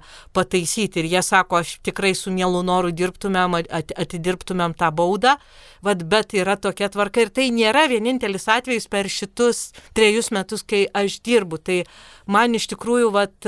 pataisyti. 0.59 1.01
Ir 1.01 1.07
jie 1.07 1.23
sako, 1.23 1.57
aš 1.63 1.79
tikrai 1.83 2.15
su 2.15 2.31
mielu 2.31 2.63
noru 2.63 2.91
dirbtumėm, 2.91 3.55
atidirbtumėm 3.71 4.75
tą 4.75 4.91
baudą, 4.91 5.37
Vat, 5.83 6.03
bet 6.03 6.35
yra 6.35 6.57
tokia 6.57 6.89
tvarka. 6.89 7.23
Ir 7.23 7.31
tai 7.31 7.51
nėra 7.55 7.87
vienintelis 7.89 8.49
atvejis 8.49 8.89
per 8.89 9.07
šitus 9.07 9.73
trejus 9.95 10.33
metus, 10.33 10.65
kai 10.67 10.89
aš 10.93 11.21
dirbu. 11.23 11.59
Tai 11.63 11.85
man 12.27 12.55
iš 12.55 12.67
tikrųjų 12.73 13.13
vat, 13.15 13.47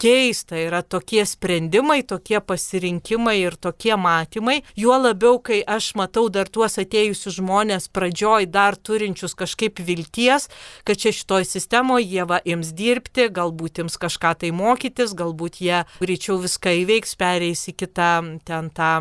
keista 0.00 0.58
yra 0.58 0.82
tokie 0.82 1.24
sprendimai, 1.26 2.02
tokie 2.06 2.40
pasirinkimai 2.40 3.36
ir 3.40 3.56
tokie 3.56 3.94
matymai. 3.96 4.60
Juo 4.76 4.96
labiau, 5.00 5.38
kai 5.42 5.62
aš 5.66 5.92
matau 5.98 6.28
dar 6.32 6.50
tuos 6.50 6.78
atėjusius 6.82 7.38
žmonės 7.38 7.88
pradžioj 7.94 8.48
dar 8.52 8.76
turinčius 8.76 9.36
kažkaip 9.38 9.80
vilties, 9.80 10.48
kad 10.84 11.00
čia 11.00 11.14
šitoj 11.14 11.48
sistemoje 11.48 12.08
jie 12.10 12.28
va 12.28 12.40
ims 12.44 12.74
dirbti, 12.76 13.30
galbūt 13.32 13.84
ims 13.84 13.98
kažką 14.00 14.34
tai 14.44 14.54
mokytis, 14.54 15.16
galbūt 15.16 15.60
jie 15.64 15.84
greičiau 16.00 16.40
viską 16.42 16.78
įveiks, 16.84 17.18
pereis 17.20 17.68
į 17.70 17.78
kitą 17.84 18.14
ten 18.44 18.72
tą 18.74 18.94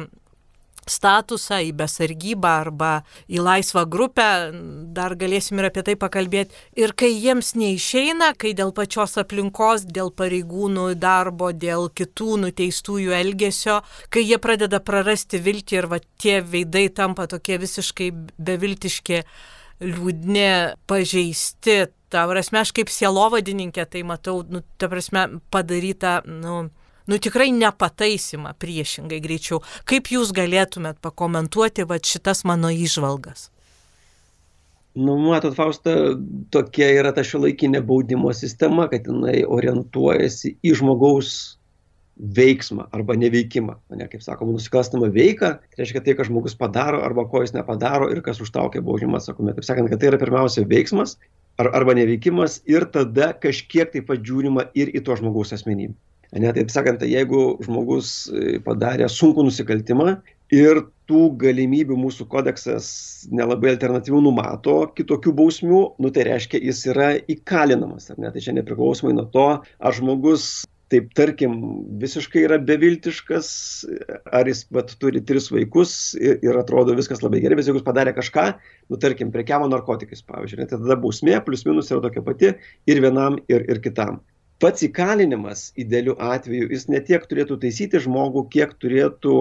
statusą, 0.90 1.60
į 1.64 1.72
besargybą 1.80 2.52
arba 2.64 2.92
į 3.32 3.42
laisvą 3.44 3.86
grupę, 3.90 4.28
dar 4.96 5.16
galėsim 5.20 5.60
ir 5.60 5.70
apie 5.70 5.84
tai 5.88 5.96
pakalbėti. 6.00 6.56
Ir 6.80 6.96
kai 6.98 7.12
jiems 7.14 7.54
neišeina, 7.60 8.34
kai 8.40 8.54
dėl 8.58 8.74
pačios 8.76 9.18
aplinkos, 9.22 9.88
dėl 9.88 10.12
pareigūnų 10.16 10.90
darbo, 11.00 11.52
dėl 11.54 11.90
kitų 11.94 12.38
nuteistųjų 12.46 13.16
elgesio, 13.20 13.82
kai 14.14 14.26
jie 14.26 14.40
pradeda 14.42 14.82
prarasti 14.84 15.42
viltį 15.44 15.80
ir 15.80 15.90
va, 15.92 16.00
tie 16.22 16.40
veidai 16.42 16.88
tampa 16.94 17.28
tokie 17.32 17.60
visiškai 17.62 18.12
beviltiški, 18.38 19.24
liūdni, 19.84 20.48
pažeisti. 20.88 21.84
Ta 22.14 22.28
prasme, 22.30 22.62
aš 22.62 22.72
kaip 22.78 22.92
sielovadininkė 22.94 23.88
tai 23.90 24.04
matau, 24.06 24.44
nu, 24.46 24.62
ta 24.78 24.90
prasme, 24.92 25.26
padaryta, 25.54 26.20
nu, 26.30 26.68
nu 27.08 27.18
tikrai 27.18 27.52
nepataisima 27.56 28.54
priešingai 28.60 29.20
greičiau. 29.24 29.64
Kaip 29.90 30.12
jūs 30.14 30.34
galėtumėt 30.36 31.02
pakomentuoti 31.04 31.88
va 31.90 32.00
šitas 32.00 32.44
mano 32.48 32.72
išvalgas? 32.74 33.50
Nu, 34.94 35.18
matot, 35.18 35.56
Fausta, 35.58 35.94
tokia 36.54 36.92
yra 37.00 37.10
ta 37.16 37.24
šiuolaikinė 37.26 37.82
baudimo 37.82 38.30
sistema, 38.38 38.86
kad 38.92 39.08
jinai 39.10 39.40
orientuojasi 39.42 40.52
į 40.62 40.74
žmogaus 40.78 41.32
veiksmą 42.14 42.86
arba 42.94 43.16
neveikimą. 43.18 43.80
Ne, 43.98 44.06
kaip 44.12 44.22
sakoma, 44.22 44.54
nusikalstamą 44.54 45.10
veiką, 45.16 45.56
tai 45.58 45.82
reiškia 45.82 46.04
tai, 46.06 46.14
ką 46.20 46.28
žmogus 46.30 46.54
padaro 46.60 47.02
arba 47.02 47.26
ko 47.30 47.42
jis 47.42 47.56
nepadaro 47.56 48.12
ir 48.14 48.22
kas 48.22 48.42
už 48.44 48.54
taukia 48.54 48.84
baudžiamą 48.86 49.18
atsakomybę. 49.18 49.58
Taip 49.58 49.70
sakant, 49.72 49.90
kad 49.90 50.04
tai 50.04 50.12
yra 50.12 50.22
pirmiausia 50.22 50.68
veiksmas 50.70 51.18
ar, 51.58 51.72
arba 51.74 51.98
neveikimas 51.98 52.62
ir 52.70 52.86
tada 52.94 53.34
kažkiek 53.34 53.90
taip 53.96 54.12
pat 54.12 54.22
žiūrima 54.22 54.70
ir 54.78 54.94
į 54.94 55.02
to 55.08 55.18
žmogaus 55.18 55.58
asmenybę. 55.58 55.98
Ne, 56.34 56.50
taip 56.56 56.72
sakant, 56.74 57.04
jeigu 57.06 57.60
žmogus 57.62 58.26
e, 58.34 58.58
padarė 58.66 59.06
sunkų 59.12 59.46
nusikaltimą 59.46 60.16
ir 60.54 60.80
tų 61.10 61.28
galimybių 61.38 61.98
mūsų 62.00 62.26
kodeksas 62.32 62.88
nelabai 63.30 63.74
alternatyvių 63.76 64.22
numato 64.26 64.80
kitokių 64.98 65.34
bausmių, 65.38 65.82
nu 66.02 66.12
tai 66.16 66.26
reiškia, 66.32 66.62
jis 66.64 66.84
yra 66.90 67.10
įkalinamas, 67.30 68.10
ar 68.10 68.22
ne? 68.24 68.34
Tai 68.34 68.42
čia 68.42 68.56
nepriklausomai 68.58 69.14
nuo 69.18 69.28
to, 69.36 69.48
ar 69.62 69.98
žmogus 70.00 70.64
taip 70.94 71.14
tarkim 71.18 71.54
visiškai 72.02 72.44
yra 72.48 72.60
beviltiškas, 72.62 73.48
ar 74.34 74.50
jis 74.50 74.66
bet 74.74 74.94
turi 75.02 75.22
tris 75.26 75.50
vaikus 75.54 76.14
ir, 76.18 76.42
ir 76.46 76.60
atrodo 76.60 76.98
viskas 76.98 77.22
labai 77.26 77.42
gerai, 77.46 77.58
bet 77.60 77.70
jeigu 77.70 77.82
jis 77.82 77.88
padarė 77.88 78.14
kažką, 78.18 78.50
nu 78.90 79.02
tarkim, 79.02 79.34
prekiavo 79.34 79.70
narkotikais, 79.70 80.26
pavyzdžiui, 80.26 80.66
tai 80.66 80.78
tada 80.78 80.98
bausmė 81.02 81.40
plus 81.46 81.66
minus 81.70 81.94
yra 81.94 82.04
tokia 82.06 82.26
pati 82.26 82.54
ir 82.90 83.02
vienam, 83.06 83.42
ir, 83.54 83.66
ir 83.70 83.82
kitam 83.86 84.22
pats 84.64 84.86
įkalinimas 84.88 85.68
idealiu 85.80 86.16
atveju 86.24 86.70
jis 86.72 86.88
ne 86.92 87.02
tiek 87.04 87.26
turėtų 87.28 87.60
taisyti 87.66 88.00
žmogų, 88.04 88.46
kiek 88.54 88.72
turėtų 88.80 89.36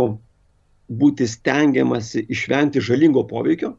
būti 1.02 1.28
stengiamasi 1.30 2.24
išvengti 2.32 2.82
žalingo 2.82 3.22
poveikio, 3.30 3.76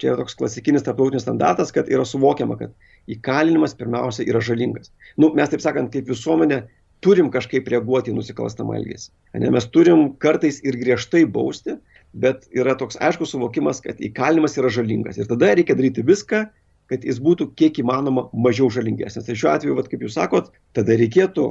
čia 0.00 0.12
yra 0.12 0.22
toks 0.22 0.36
klasikinis 0.40 0.84
tarptautinis 0.86 1.24
standartas, 1.26 1.72
kad 1.72 1.90
yra 1.92 2.06
suvokiama, 2.08 2.56
kad 2.60 3.12
įkalinimas 3.12 3.76
pirmiausia 3.76 4.26
yra 4.28 4.40
žalingas. 4.44 4.90
Nu, 5.20 5.30
mes 5.36 5.52
taip 5.52 5.62
sakant, 5.64 5.92
kaip 5.92 6.08
visuomenė 6.10 6.64
turim 7.04 7.28
kažkaip 7.32 7.68
reaguoti 7.70 8.12
į 8.12 8.16
nusikalstamą 8.16 8.78
elgesį. 8.80 9.10
Ne, 9.36 9.50
mes 9.52 9.68
turim 9.72 10.08
kartais 10.22 10.62
ir 10.64 10.78
griežtai 10.80 11.26
bausti, 11.28 11.76
bet 12.16 12.48
yra 12.56 12.76
toks 12.80 12.96
aiškus 13.04 13.34
suvokimas, 13.34 13.82
kad 13.84 14.00
įkalinimas 14.00 14.56
yra 14.60 14.72
žalingas. 14.72 15.20
Ir 15.20 15.28
tada 15.28 15.52
reikia 15.52 15.76
daryti 15.76 16.04
viską, 16.06 16.46
kad 16.90 17.04
jis 17.06 17.20
būtų 17.22 17.50
kiek 17.58 17.80
įmanoma 17.82 18.28
mažiau 18.32 18.68
žalingesnis. 18.72 19.26
Tai 19.26 19.36
šiuo 19.38 19.52
atveju, 19.52 19.76
vat, 19.78 19.88
kaip 19.90 20.04
jūs 20.06 20.16
sakot, 20.18 20.52
tada 20.76 20.96
reikėtų 20.98 21.48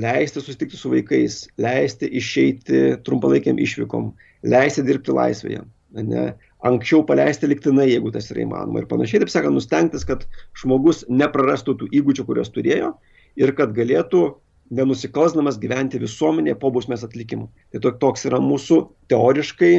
leisti 0.00 0.40
susitikti 0.40 0.78
su 0.78 0.92
vaikais, 0.92 1.40
leisti 1.58 2.10
išeiti 2.20 2.82
trumpalaikiam 3.06 3.58
išvykom, 3.58 4.12
leisti 4.46 4.86
dirbti 4.86 5.14
laisvėje. 5.16 5.64
Ne, 6.06 6.28
anksčiau 6.62 7.02
paleisti 7.06 7.48
liktinai, 7.50 7.88
jeigu 7.90 8.12
tas 8.14 8.30
yra 8.30 8.44
įmanoma. 8.44 8.82
Ir 8.82 8.90
panašiai, 8.90 9.24
taip 9.24 9.32
sakant, 9.32 9.56
nustengtis, 9.56 10.06
kad 10.06 10.22
žmogus 10.60 11.02
neprarastų 11.10 11.74
tų 11.80 11.90
įgūdžių, 11.98 12.26
kuriuos 12.28 12.52
turėjo 12.54 12.92
ir 13.40 13.52
kad 13.58 13.74
galėtų 13.74 14.22
nenusikalsdamas 14.70 15.58
gyventi 15.58 15.98
visuomenėje 15.98 16.58
po 16.60 16.70
bausmės 16.70 17.02
atlikimo. 17.06 17.48
Tai 17.74 17.90
toks 17.98 18.28
yra 18.30 18.38
mūsų 18.42 18.84
teoriškai 19.10 19.74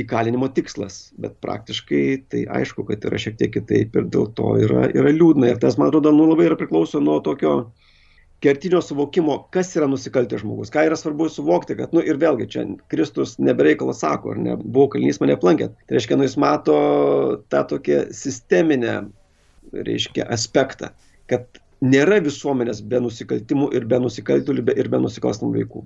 įkalinimo 0.00 0.48
tikslas, 0.52 1.10
bet 1.20 1.38
praktiškai 1.44 2.02
tai 2.32 2.44
aišku, 2.58 2.84
kad 2.88 3.04
yra 3.08 3.20
šiek 3.20 3.38
tiek 3.40 3.52
kitaip 3.54 3.96
ir 3.96 4.08
dėl 4.12 4.28
to 4.36 4.52
yra, 4.60 4.86
yra 4.92 5.12
liūdna. 5.14 5.50
Ir 5.52 5.60
tas, 5.62 5.78
man 5.80 5.88
atrodo, 5.90 6.12
nu, 6.12 6.28
labai 6.30 6.50
yra 6.50 6.58
priklauso 6.60 7.00
nuo 7.00 7.18
tokio 7.24 7.56
kertinio 8.44 8.82
suvokimo, 8.84 9.38
kas 9.54 9.72
yra 9.78 9.88
nusikaltęs 9.88 10.42
žmogus. 10.44 10.72
Ką 10.74 10.84
yra 10.90 10.98
svarbu 11.00 11.30
suvokti, 11.32 11.78
kad, 11.78 11.94
nu 11.96 12.04
ir 12.04 12.20
vėlgi, 12.20 12.48
čia 12.52 12.64
Kristus 12.92 13.38
nebereikalas 13.40 14.02
sako, 14.04 14.34
ar 14.34 14.42
ne, 14.44 14.56
buvo 14.60 14.90
kalinys 14.92 15.22
mane 15.22 15.36
aplankėt. 15.38 15.78
Tai 15.88 15.96
reiškia, 15.96 16.18
nu 16.20 16.28
jis 16.28 16.36
mato 16.40 16.76
tą 17.52 17.64
tokią 17.72 18.02
sisteminę, 18.16 18.98
reiškia, 19.72 20.28
aspektą, 20.36 20.92
kad 21.32 21.48
nėra 21.84 22.20
visuomenės 22.24 22.80
be 22.88 23.00
nusikaltimų 23.04 23.68
ir 23.76 23.84
be 23.88 23.98
nusikaltėlių 24.00 24.64
ir 24.76 24.88
be 24.92 25.00
nusikalstamų 25.02 25.60
veikų. 25.60 25.82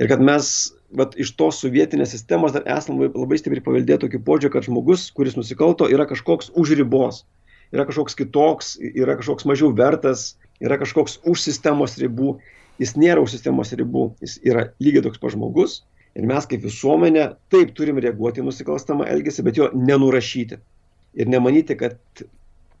Ir 0.00 0.10
kad 0.10 0.20
mes 0.20 0.50
vat, 0.96 1.16
iš 1.16 1.32
tos 1.38 1.60
sovietinės 1.62 2.12
sistemos 2.12 2.52
dar 2.56 2.66
esame 2.76 3.08
labai 3.08 3.38
stipriai 3.40 3.64
paveldėję 3.64 4.02
tokį 4.04 4.20
požiūrį, 4.26 4.52
kad 4.52 4.68
žmogus, 4.68 5.08
kuris 5.16 5.38
nusikalto, 5.38 5.88
yra 5.88 6.06
kažkoks 6.08 6.52
už 6.54 6.76
ribos, 6.80 7.24
yra 7.72 7.86
kažkoks 7.88 8.18
kitoks, 8.18 8.76
yra 8.92 9.16
kažkoks 9.18 9.48
mažiau 9.48 9.72
vertas, 9.76 10.34
yra 10.60 10.78
kažkoks 10.80 11.20
už 11.24 11.42
sistemos 11.48 11.96
ribų. 12.00 12.36
Jis 12.76 12.92
nėra 13.00 13.22
už 13.24 13.32
sistemos 13.32 13.72
ribų, 13.72 14.10
jis 14.20 14.36
yra 14.44 14.68
lygiai 14.84 15.06
toks 15.06 15.20
pa 15.22 15.32
žmogus. 15.32 15.80
Ir 16.16 16.24
mes 16.28 16.44
kaip 16.48 16.62
visuomenė 16.64 17.30
taip 17.52 17.72
turim 17.76 18.00
reaguoti 18.00 18.42
į 18.42 18.46
nusikalstamą 18.46 19.08
elgesį, 19.08 19.44
bet 19.48 19.56
jo 19.60 19.68
nenurašyti. 19.76 20.58
Ir 21.16 21.28
nemanyti, 21.32 21.76
kad 21.80 21.96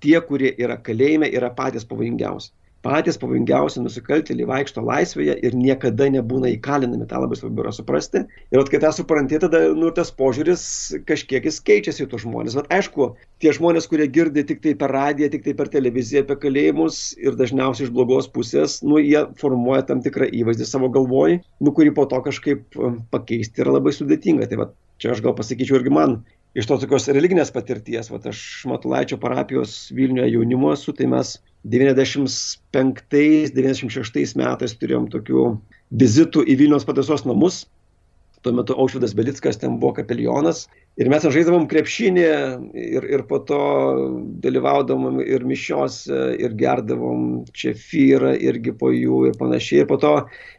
tie, 0.04 0.20
kurie 0.28 0.52
yra 0.58 0.78
kalėjime, 0.88 1.30
yra 1.32 1.50
patys 1.54 1.88
pavojingiausi. 1.88 2.52
Patys 2.86 3.16
pavojingiausi 3.18 3.80
nusikaltėliai 3.82 4.46
vaikšto 4.46 4.82
laisvėje 4.86 5.34
ir 5.48 5.54
niekada 5.58 6.06
nebūna 6.14 6.52
įkalinami, 6.54 7.08
tą 7.10 7.18
labai 7.18 7.38
svarbu 7.38 7.64
yra 7.64 7.72
suprasti. 7.74 8.22
Ir 8.54 8.62
kai 8.70 8.78
tą 8.84 8.92
supranti, 8.94 9.40
tada 9.42 9.64
nu, 9.74 9.88
tas 9.96 10.12
požiūris 10.14 10.62
kažkiek 11.08 11.48
jis 11.48 11.58
keičiasi 11.66 12.04
į 12.04 12.08
tos 12.12 12.22
žmonės. 12.22 12.54
Bet 12.60 12.70
aišku, 12.76 13.08
tie 13.42 13.54
žmonės, 13.56 13.88
kurie 13.90 14.06
girdi 14.12 14.44
tik 14.46 14.62
tai 14.62 14.76
per 14.78 14.94
radiją, 14.94 15.32
tik 15.32 15.48
tai 15.48 15.56
per 15.58 15.72
televiziją 15.72 16.22
apie 16.22 16.38
kalėjimus 16.44 17.00
ir 17.18 17.38
dažniausiai 17.40 17.88
iš 17.88 17.94
blogos 17.96 18.30
pusės, 18.30 18.78
nu, 18.86 19.00
jie 19.02 19.24
formuoja 19.40 19.88
tam 19.90 20.04
tikrą 20.04 20.30
įvaizdį 20.30 20.70
savo 20.70 20.92
galvoj, 20.94 21.40
nu, 21.58 21.74
kurį 21.74 21.96
po 21.96 22.06
to 22.12 22.22
kažkaip 22.28 22.78
um, 22.78 23.00
pakeisti 23.10 23.66
yra 23.66 23.80
labai 23.80 23.96
sudėtinga. 23.96 24.46
Tai 24.52 24.62
va, 24.62 24.70
čia 25.02 25.10
aš 25.16 25.26
gal 25.26 25.34
pasakyčiau 25.34 25.80
irgi 25.80 25.96
man 25.98 26.20
iš 26.56 26.64
tos 26.68 26.80
tokios 26.82 27.08
religinės 27.12 27.50
patirties, 27.52 28.10
va, 28.10 28.18
aš 28.30 28.40
Matulaičio 28.70 29.16
parapijos 29.20 29.92
Vilniuje 29.94 30.32
jaunimo 30.32 30.72
esu, 30.72 30.92
tai 30.96 31.06
mes 31.12 31.26
95-96 31.68 34.36
metais 34.40 34.72
turėjom 34.80 35.06
tokių 35.12 35.42
vizitų 36.00 36.40
į 36.46 36.54
Vilniaus 36.62 36.88
pataisos 36.88 37.22
namus. 37.28 37.56
Tuo 38.44 38.52
metu 38.54 38.72
Aušvidas 38.78 39.14
Belickas 39.16 39.56
ten 39.58 39.72
buvo 39.82 39.92
kapelionas. 39.96 40.58
Ir 40.96 41.06
mes 41.10 41.22
žaiddavom 41.24 41.66
krepšinį 41.68 42.26
ir, 42.78 43.02
ir 43.10 43.22
po 43.28 43.38
to 43.44 43.60
dalyvaudavom 44.44 45.20
ir 45.24 45.44
mišiose, 45.44 46.36
ir 46.40 46.50
gerdavom 46.56 47.44
čia 47.56 47.74
fyrą 47.76 48.32
irgi 48.38 48.72
po 48.78 48.88
jų 48.94 49.26
ir 49.28 49.34
panašiai. 49.40 49.80
Ir 49.82 49.88
po 49.90 49.96
to, 50.00 50.12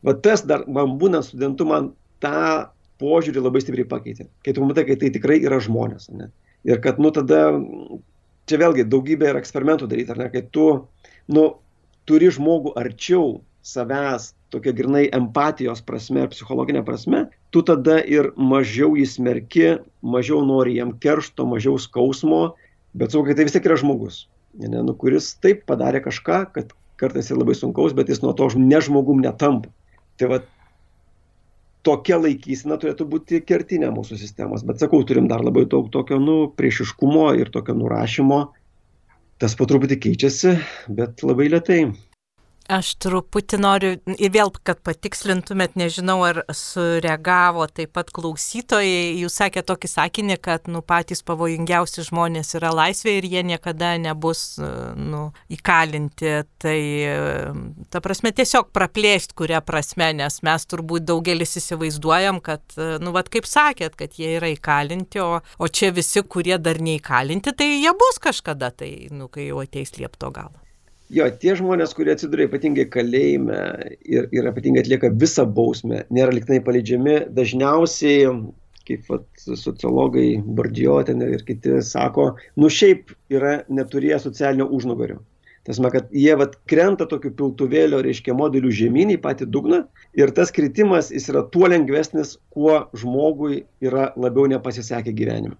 va 0.04 0.14
tas 0.26 0.40
dar, 0.46 0.62
man 0.68 0.98
būnant 1.00 1.26
studentu, 1.30 1.64
man 1.70 1.84
tą 2.22 2.68
požiūrį 3.02 3.44
labai 3.44 3.62
stipriai 3.64 3.88
pakeitė. 3.90 4.28
Kai 4.46 4.56
tu 4.56 4.66
matai, 4.66 4.86
kad 4.88 5.02
tai 5.02 5.12
tikrai 5.14 5.40
yra 5.46 5.60
žmonės. 5.64 6.10
Ne? 6.14 6.32
Ir 6.68 6.82
kad, 6.84 7.02
nu, 7.02 7.12
tada, 7.16 7.42
čia 8.50 8.60
vėlgi 8.62 8.88
daugybė 8.90 9.32
yra 9.32 9.42
eksperimentų 9.44 9.90
daryti, 9.92 10.14
ar 10.14 10.22
ne, 10.24 10.30
kai 10.34 10.44
tu, 10.54 10.68
nu, 11.32 11.46
turi 12.10 12.32
žmogų 12.34 12.74
arčiau 12.80 13.40
savęs, 13.68 14.32
tokia 14.54 14.72
grinai 14.76 15.06
empatijos 15.16 15.84
prasme, 15.84 16.24
psichologinė 16.32 16.86
prasme, 16.88 17.26
tu 17.52 17.64
tada 17.68 17.98
ir 18.00 18.32
mažiau 18.40 18.96
įsmerki, 19.00 19.78
mažiau 20.02 20.40
nori 20.48 20.78
jam 20.78 20.94
keršto, 21.04 21.48
mažiau 21.50 21.76
skausmo, 21.82 22.42
bet 22.98 23.14
saugai 23.14 23.36
tai 23.36 23.48
vis 23.48 23.56
tiek 23.56 23.68
yra 23.68 23.78
žmogus, 23.80 24.26
ne, 24.56 24.72
nu, 24.80 24.96
kuris 24.96 25.34
taip 25.44 25.66
padarė 25.68 26.02
kažką, 26.06 26.46
kad 26.56 26.72
kartais 26.98 27.30
ir 27.30 27.38
labai 27.38 27.56
sunkaus, 27.58 27.94
bet 27.94 28.10
jis 28.10 28.24
nuo 28.24 28.34
to 28.34 28.48
ne 28.58 28.80
žmogum 28.82 29.20
netampa. 29.22 29.70
Tai 30.18 30.32
va 30.32 30.40
tokia 31.88 32.20
laikysena 32.20 32.78
turėtų 32.82 33.08
būti 33.08 33.42
kertinė 33.48 33.94
mūsų 33.96 34.20
sistemos. 34.20 34.66
Bet 34.68 34.84
sakau, 34.84 35.00
turim 35.08 35.30
dar 35.32 35.44
labai 35.46 35.64
daug 35.72 35.88
tokio, 35.94 36.20
nu, 36.20 36.38
priešiškumo 36.60 37.30
ir 37.40 37.52
tokio 37.54 37.78
nurašymo. 37.80 38.42
Tas 39.40 39.54
po 39.56 39.68
truputį 39.70 40.00
keičiasi, 40.04 40.56
bet 40.98 41.24
labai 41.24 41.52
lietai. 41.54 41.82
Aš 42.68 42.90
truputį 43.00 43.58
noriu 43.64 43.90
ir 44.20 44.32
vėl, 44.36 44.50
kad 44.68 44.82
patikslintumėt, 44.84 45.78
nežinau, 45.80 46.18
ar 46.28 46.42
sureagavo 46.52 47.64
taip 47.72 47.94
pat 47.96 48.12
klausytojai. 48.12 49.14
Jūs 49.22 49.38
sakėte 49.40 49.70
tokį 49.72 49.92
sakinį, 49.94 50.38
kad 50.44 50.68
nu, 50.68 50.82
patys 50.84 51.24
pavojingiausi 51.28 52.04
žmonės 52.10 52.52
yra 52.60 52.74
laisvė 52.76 53.16
ir 53.22 53.30
jie 53.32 53.46
niekada 53.54 53.94
nebus 54.04 54.60
nu, 54.60 55.30
įkalinti. 55.56 56.34
Tai 56.60 56.78
ta 57.88 58.04
prasme 58.04 58.34
tiesiog 58.36 58.74
praplėsti 58.76 59.40
kuria 59.40 59.64
prasme, 59.64 60.12
nes 60.20 60.42
mes 60.44 60.68
turbūt 60.68 61.08
daugelis 61.08 61.56
įsivaizduojam, 61.64 62.44
kad, 62.44 62.68
nu, 63.00 63.16
vad 63.16 63.32
kaip 63.32 63.48
sakėt, 63.48 63.96
kad 63.96 64.20
jie 64.20 64.36
yra 64.42 64.52
įkalinti, 64.52 65.24
o, 65.24 65.40
o 65.40 65.72
čia 65.72 65.96
visi, 65.96 66.20
kurie 66.28 66.60
dar 66.60 66.84
neįkalinti, 66.84 67.56
tai 67.56 67.78
jie 67.78 67.96
bus 67.96 68.20
kažkada, 68.20 68.76
tai, 68.76 69.08
nu, 69.16 69.32
kai 69.32 69.54
jau 69.54 69.64
ateis 69.64 69.96
liepto 69.96 70.36
galą. 70.36 70.67
Jo, 71.14 71.30
tie 71.40 71.54
žmonės, 71.56 71.94
kurie 71.96 72.12
atsiduria 72.12 72.50
ypatingai 72.50 72.84
kalėjime 72.92 73.58
ir, 74.04 74.26
ir 74.36 74.48
ypatingai 74.50 74.82
atlieka 74.84 75.14
visą 75.16 75.46
bausmę, 75.48 76.02
nėra 76.12 76.34
liknai 76.36 76.58
paleidžiami, 76.66 77.14
dažniausiai, 77.36 78.26
kaip 78.88 79.08
vat, 79.12 79.24
sociologai 79.40 80.42
Bardžio 80.58 80.98
ten 81.08 81.24
ir 81.24 81.46
kiti 81.48 81.80
sako, 81.84 82.34
nu 82.60 82.68
šiaip 82.72 83.14
yra 83.32 83.62
neturėję 83.72 84.20
socialinio 84.26 84.68
užnugario. 84.76 85.22
Tasme, 85.68 85.92
kad 85.92 86.12
jie 86.16 86.36
vat, 86.40 86.58
krenta 86.68 87.08
tokiu 87.08 87.32
piltuvėlio, 87.40 88.02
reiškia, 88.04 88.36
modelių 88.36 88.72
žemyn 88.76 89.16
į 89.16 89.18
patį 89.24 89.48
dugną 89.52 89.82
ir 90.20 90.32
tas 90.36 90.52
kritimas 90.56 91.12
jis 91.16 91.28
yra 91.32 91.46
tuo 91.56 91.68
lengvesnis, 91.72 92.36
kuo 92.56 92.82
žmogui 92.96 93.62
yra 93.84 94.10
labiau 94.20 94.48
nepasisekę 94.52 95.16
gyvenime. 95.16 95.56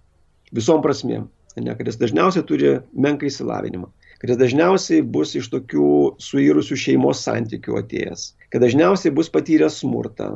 Visom 0.56 0.84
prasmėm. 0.84 1.28
Ne, 1.58 1.74
kad 1.74 1.88
jis 1.90 1.98
dažniausiai 1.98 2.46
turi 2.46 2.76
menką 2.94 3.26
įsilavinimą 3.32 3.88
kad 4.22 4.32
jis 4.32 4.40
dažniausiai 4.42 5.04
bus 5.16 5.36
iš 5.38 5.50
tokių 5.54 5.90
suirusių 6.24 6.78
šeimos 6.84 7.22
santykių 7.28 7.78
atėjęs, 7.82 8.24
kad 8.54 8.64
dažniausiai 8.66 9.14
bus 9.18 9.30
patyręs 9.34 9.80
smurtą, 9.84 10.30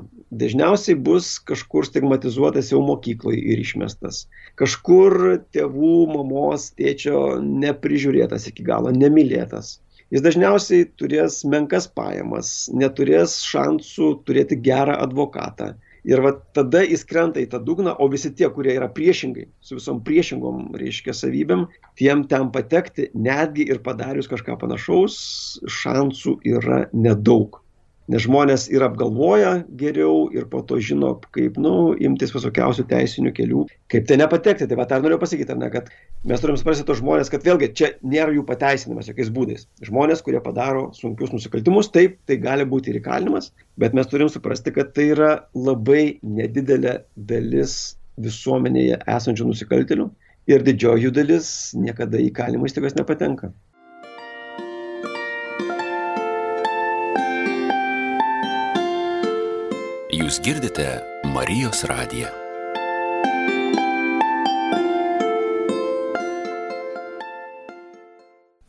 dažniausiai 0.44 0.98
bus 1.10 1.34
kažkur 1.50 1.88
stigmatizuotas 1.89 2.72
jau 2.74 2.82
mokykloje 2.86 3.41
ir 3.41 3.62
išmestas, 3.63 4.26
kažkur 4.62 5.17
tėvų, 5.56 5.96
mamos, 6.13 6.70
tėčio 6.78 7.39
neprižiūrėtas 7.41 8.50
iki 8.52 8.67
galo, 8.67 8.94
nemylėtas. 8.94 9.80
Jis 10.12 10.24
dažniausiai 10.26 10.89
turės 11.00 11.39
menkas 11.48 11.86
pajamas, 11.88 12.67
neturės 12.76 13.38
šansų 13.48 14.17
turėti 14.28 14.58
gerą 14.60 14.98
advokatą, 15.06 15.72
Ir 16.08 16.22
va 16.26 16.32
tada 16.58 16.82
jis 16.82 17.04
krenta 17.06 17.42
į 17.42 17.48
tą 17.52 17.60
dugną, 17.62 17.94
o 18.02 18.08
visi 18.10 18.32
tie, 18.34 18.48
kurie 18.54 18.74
yra 18.74 18.88
priešingai, 18.90 19.46
su 19.62 19.78
visom 19.78 20.00
priešingom, 20.06 20.72
reiškia, 20.82 21.14
savybėm, 21.14 21.68
tiem 22.00 22.24
ten 22.32 22.50
patekti, 22.56 23.12
netgi 23.14 23.68
ir 23.70 23.84
padarius 23.86 24.30
kažką 24.32 24.58
panašaus, 24.64 25.18
šansų 25.82 26.40
yra 26.56 26.86
nedaug 26.94 27.62
nes 28.12 28.26
žmonės 28.26 28.67
ir 28.71 28.84
apgalvoja 28.86 29.52
geriau 29.80 30.26
ir 30.36 30.47
po 30.52 30.62
to 30.67 30.80
žino, 30.84 31.13
kaip, 31.36 31.58
nu, 31.62 31.93
imtis 32.04 32.34
visokiausių 32.36 32.86
teisinių 32.89 33.32
kelių, 33.38 33.65
kaip 33.91 34.10
tai 34.10 34.17
nepatekti. 34.19 34.67
Tai 34.67 34.80
va, 34.80 34.88
tą 34.89 35.00
noriu 35.04 35.19
pasakyti, 35.21 35.56
ne, 35.60 35.69
kad 35.74 35.88
mes 36.28 36.43
turim 36.43 36.60
suprasti 36.60 36.86
tos 36.88 37.00
žmonės, 37.00 37.32
kad 37.32 37.45
vėlgi 37.47 37.71
čia 37.78 37.91
nėra 38.04 38.36
jų 38.36 38.43
pateisinimas 38.50 39.10
jokiais 39.12 39.32
būdais. 39.34 39.67
Žmonės, 39.88 40.24
kurie 40.26 40.41
padaro 40.43 40.89
sunkius 40.97 41.32
nusikaltimus, 41.36 41.91
taip, 41.95 42.19
tai 42.28 42.39
gali 42.43 42.67
būti 42.67 42.91
ir 42.91 43.00
įkalinimas, 43.02 43.52
bet 43.80 43.95
mes 43.97 44.12
turim 44.12 44.32
suprasti, 44.32 44.76
kad 44.76 44.91
tai 44.97 45.12
yra 45.15 45.32
labai 45.56 46.19
nedidelė 46.21 47.02
dalis 47.15 47.95
visuomenėje 48.21 49.00
esančių 49.10 49.47
nusikaltelių 49.50 50.12
ir 50.52 50.63
didžioji 50.67 51.08
jų 51.08 51.12
dalis 51.15 51.50
niekada 51.78 52.19
į 52.21 52.32
kalimo 52.36 52.67
įstaigas 52.67 52.97
nepatenka. 52.97 53.52
Jūs 60.32 60.38
girdite 60.46 60.86
Marijos 61.28 61.82
radiją. 61.89 62.30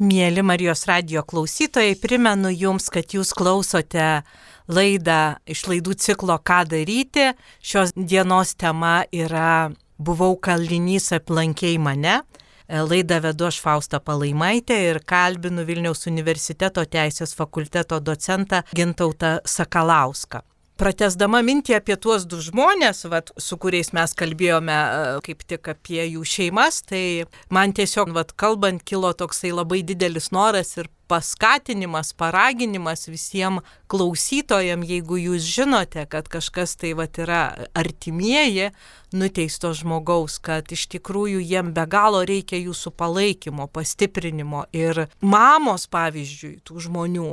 Mėly 0.02 0.42
Marijos 0.42 0.82
radio 0.90 1.22
klausytojai, 1.22 1.94
primenu 2.02 2.50
Jums, 2.50 2.90
kad 2.90 3.14
Jūs 3.14 3.30
klausote 3.38 4.24
laidą 4.66 5.36
iš 5.46 5.62
laidų 5.70 5.94
ciklo 6.02 6.40
Ką 6.42 6.64
daryti. 6.66 7.30
Šios 7.62 7.94
dienos 7.94 8.56
tema 8.58 9.04
yra 9.14 9.70
Buvau 10.02 10.34
kalinys 10.42 11.12
aplankiai 11.14 11.78
mane. 11.78 12.24
Laidą 12.66 13.22
vedu 13.22 13.52
aš 13.54 13.62
Fausta 13.62 14.02
Palaimaitė 14.02 14.82
ir 14.90 15.04
kalbinu 15.06 15.62
Vilniaus 15.62 16.08
universiteto 16.10 16.82
teisės 16.82 17.38
fakulteto 17.38 18.02
docentą 18.02 18.66
Gintautą 18.74 19.38
Sakalauską 19.46 20.48
pratesdama 20.80 21.42
mintį 21.44 21.76
apie 21.76 21.96
tuos 22.00 22.24
du 22.28 22.40
žmonės, 22.42 23.04
vat, 23.12 23.30
su 23.40 23.58
kuriais 23.60 23.92
mes 23.96 24.14
kalbėjome 24.18 24.74
e, 24.74 25.04
kaip 25.26 25.44
tik 25.48 25.68
apie 25.74 26.00
jų 26.04 26.24
šeimas, 26.26 26.80
tai 26.88 27.28
man 27.52 27.74
tiesiog, 27.76 28.12
vat, 28.16 28.32
kalbant, 28.38 28.82
kilo 28.86 29.12
toksai 29.16 29.52
labai 29.54 29.82
didelis 29.86 30.30
noras 30.34 30.74
ir 30.80 30.90
paskatinimas, 31.12 32.14
paraginimas 32.16 33.04
visiems 33.10 33.66
klausytojams, 33.92 34.88
jeigu 34.88 35.18
jūs 35.20 35.44
žinote, 35.44 36.06
kad 36.08 36.30
kažkas 36.32 36.74
tai 36.80 36.94
vat, 36.96 37.20
yra 37.20 37.42
artimieji 37.76 38.70
nuteisto 39.12 39.74
žmogaus, 39.76 40.38
kad 40.40 40.72
iš 40.72 40.86
tikrųjų 40.96 41.42
jiem 41.44 41.74
be 41.76 41.84
galo 41.90 42.24
reikia 42.28 42.62
jūsų 42.62 42.94
palaikymo, 42.96 43.68
pastiprinimo 43.68 44.64
ir 44.72 45.06
mamos, 45.20 45.84
pavyzdžiui, 45.92 46.60
tų 46.64 46.86
žmonių. 46.88 47.32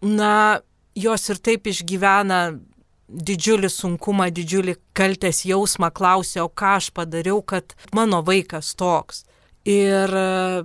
Na, 0.00 0.60
jos 1.00 1.30
ir 1.32 1.40
taip 1.40 1.70
išgyvena 1.70 2.40
didžiulį 3.10 3.70
sunkumą, 3.72 4.28
didžiulį 4.34 4.76
kaltės 4.94 5.42
jausmą, 5.48 5.90
klausia, 5.94 6.44
o 6.44 6.50
ką 6.50 6.76
aš 6.78 6.90
padariau, 6.94 7.42
kad 7.42 7.74
mano 7.96 8.22
vaikas 8.26 8.74
toks. 8.78 9.24
Ir 9.66 10.14
e, 10.14 10.62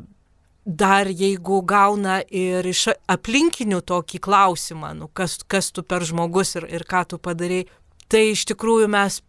dar 0.65 1.09
jeigu 1.09 1.61
gauna 1.65 2.21
ir 2.29 2.65
iš 2.69 2.87
aplinkinių 3.11 3.81
tokį 3.85 4.21
klausimą, 4.21 4.93
nu, 4.97 5.09
kas, 5.13 5.39
kas 5.47 5.71
tu 5.73 5.83
per 5.83 6.05
žmogus 6.05 6.55
ir, 6.59 6.69
ir 6.69 6.85
ką 6.87 7.05
tu 7.09 7.19
padarai, 7.21 7.65
tai 8.09 8.29
iš 8.33 8.45
tikrųjų 8.51 8.89
mes 8.93 9.21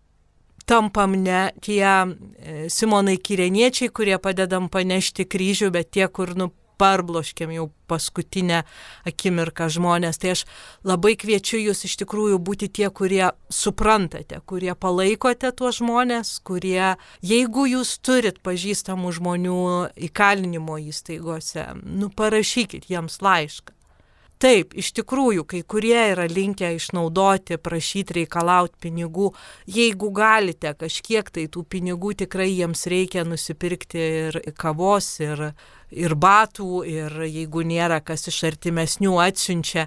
tampam 0.67 1.17
ne 1.23 1.51
tie 1.63 1.87
e, 1.87 2.69
Simonai 2.73 3.17
Kireniečiai, 3.17 3.93
kurie 3.95 4.19
padedam 4.23 4.69
panešti 4.73 5.25
kryžių, 5.25 5.71
bet 5.75 5.93
tie, 5.95 6.09
kur 6.09 6.35
nu, 6.39 6.51
parbloškiam 6.79 7.53
jau 7.55 7.69
paskutinę 7.91 8.63
akimirką 9.07 9.69
žmonės. 9.73 10.19
Tai 10.23 10.35
aš 10.35 10.45
labai 10.87 11.15
kviečiu 11.21 11.61
jūs 11.63 11.85
iš 11.89 11.99
tikrųjų 12.03 12.41
būti 12.43 12.71
tie, 12.79 12.89
kurie 12.91 13.31
suprantate, 13.53 14.41
kurie 14.49 14.75
palaikote 14.75 15.53
tuos 15.57 15.81
žmonės, 15.83 16.37
kurie, 16.47 16.97
jeigu 17.23 17.69
jūs 17.71 17.97
turit 18.03 18.43
pažįstamų 18.47 19.15
žmonių 19.21 19.63
įkalinimo 20.09 20.81
įstaigose, 20.89 21.71
nu 21.85 22.11
parašykit 22.11 22.91
jiems 22.91 23.23
laišką. 23.23 23.76
Taip, 24.37 24.75
iš 24.77 24.91
tikrųjų, 24.99 25.47
kai 25.49 25.63
kurie 25.65 25.97
yra 26.13 26.27
linkę 26.29 26.75
išnaudoti, 26.77 27.57
prašyti, 27.57 28.19
reikalauti 28.19 28.77
pinigų. 28.85 29.31
Jeigu 29.65 30.11
galite 30.13 30.75
kažkiek 30.77 31.31
tai 31.33 31.47
tų 31.49 31.63
pinigų 31.73 32.13
tikrai 32.25 32.51
jiems 32.51 32.85
reikia 32.93 33.25
nusipirkti 33.25 34.03
ir 34.27 34.41
kavos, 34.61 35.09
ir 35.25 35.49
ir 35.91 36.17
batų, 36.19 36.83
ir 36.85 37.17
jeigu 37.25 37.63
nėra 37.65 38.01
kas 38.05 38.27
iš 38.29 38.43
artimesnių 38.51 39.17
atsiunčia. 39.23 39.87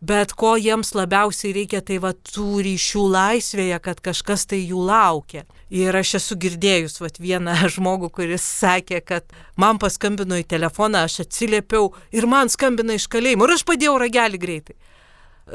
Bet 0.00 0.32
ko 0.38 0.52
jiems 0.54 0.92
labiausiai 0.94 1.56
reikia, 1.56 1.80
tai 1.82 1.96
va 1.98 2.12
tų 2.14 2.60
ryšių 2.62 3.00
laisvėje, 3.14 3.78
kad 3.82 4.02
kažkas 4.04 4.46
tai 4.46 4.60
jų 4.62 4.84
laukia. 4.86 5.42
Ir 5.74 5.96
aš 5.98 6.14
esu 6.20 6.36
girdėjus 6.38 7.00
va 7.02 7.10
vieną 7.18 7.56
žmogų, 7.74 8.12
kuris 8.14 8.44
sakė, 8.46 9.02
kad 9.02 9.26
man 9.58 9.80
paskambino 9.82 10.38
į 10.38 10.46
telefoną, 10.48 11.02
aš 11.08 11.24
atsiliepiau 11.26 11.90
ir 12.14 12.28
man 12.30 12.48
skambina 12.48 12.94
iš 12.94 13.08
kalėjimo 13.10 13.48
ir 13.48 13.56
aš 13.56 13.66
padėjau 13.66 13.98
ragelį 14.04 14.38
greitai. 14.38 14.78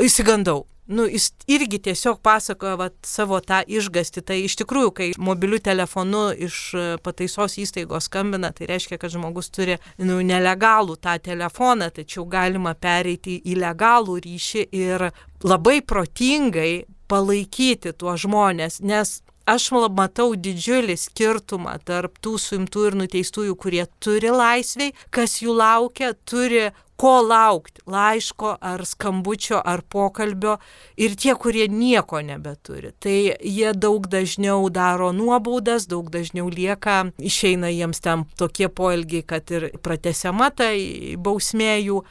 Įsigandau 0.01 0.63
nu, 0.86 1.06
jis 1.08 1.32
irgi 1.47 1.79
tiesiog 1.79 2.19
pasakoja 2.21 2.75
vat, 2.79 2.95
savo 3.08 3.39
tą 3.39 3.62
išgasti. 3.67 4.23
Tai 4.25 4.38
iš 4.43 4.58
tikrųjų, 4.60 4.91
kai 4.95 5.10
mobiliu 5.17 5.60
telefonu 5.63 6.25
iš 6.36 6.58
e, 6.75 6.86
pataisos 7.03 7.58
įstaigos 7.62 8.10
skambina, 8.10 8.51
tai 8.56 8.67
reiškia, 8.71 8.99
kad 8.99 9.13
žmogus 9.13 9.51
turi 9.53 9.79
nu, 10.03 10.19
nelegalų 10.25 10.97
tą 11.03 11.15
telefoną, 11.23 11.89
tačiau 11.95 12.25
galima 12.29 12.75
pereiti 12.75 13.39
į 13.39 13.58
legalų 13.63 14.19
ryšį 14.25 14.65
ir 14.79 15.10
labai 15.43 15.79
protingai 15.82 16.84
palaikyti 17.12 17.93
tuos 17.95 18.25
žmonės, 18.25 18.82
nes 18.84 19.21
aš 19.45 19.71
matau 19.71 20.34
didžiulį 20.36 20.95
skirtumą 20.97 21.77
tarp 21.86 22.19
tų 22.23 22.38
suimtų 22.39 22.88
ir 22.88 22.95
nuteistųjų, 23.03 23.56
kurie 23.56 23.86
turi 23.99 24.32
laisviai, 24.32 24.93
kas 25.12 25.41
jų 25.41 25.56
laukia, 25.58 26.13
turi 26.25 26.71
ko 26.95 27.21
laukti- 27.21 27.82
laiško 27.95 28.58
ar 28.62 28.86
skambučio 28.86 29.62
ar 29.65 29.82
pokalbio 29.82 30.58
ir 30.97 31.15
tie, 31.15 31.36
kurie 31.36 31.67
nieko 31.67 32.21
nebeturi. 32.21 32.93
Tai 32.99 33.36
jie 33.41 33.73
daug 33.73 34.08
dažniau 34.08 34.69
daro 34.69 35.12
nuobaudas, 35.12 35.88
daug 35.88 36.10
dažniau 36.10 36.49
lieka, 36.49 37.12
išeina 37.19 37.67
jiems 37.67 37.99
ten 37.99 38.25
tokie 38.38 38.69
poelgiai, 38.69 39.25
kad 39.25 39.51
ir 39.51 39.71
pratesiama 39.82 40.51
tai 40.56 41.15
bausmėjų. 41.17 42.03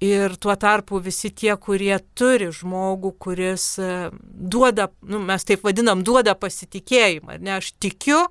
Ir 0.00 0.32
tuo 0.40 0.54
tarpu 0.56 0.96
visi 1.04 1.28
tie, 1.36 1.52
kurie 1.60 1.92
turi 2.16 2.48
žmogų, 2.56 3.10
kuris 3.20 3.64
e, 3.76 3.88
duoda, 4.22 4.88
nu, 5.04 5.20
mes 5.20 5.44
taip 5.44 5.66
vadinam, 5.66 6.00
duoda 6.00 6.32
pasitikėjimą, 6.40 7.36
ne? 7.44 7.58
Aš 7.58 7.74
tikiu, 7.76 8.22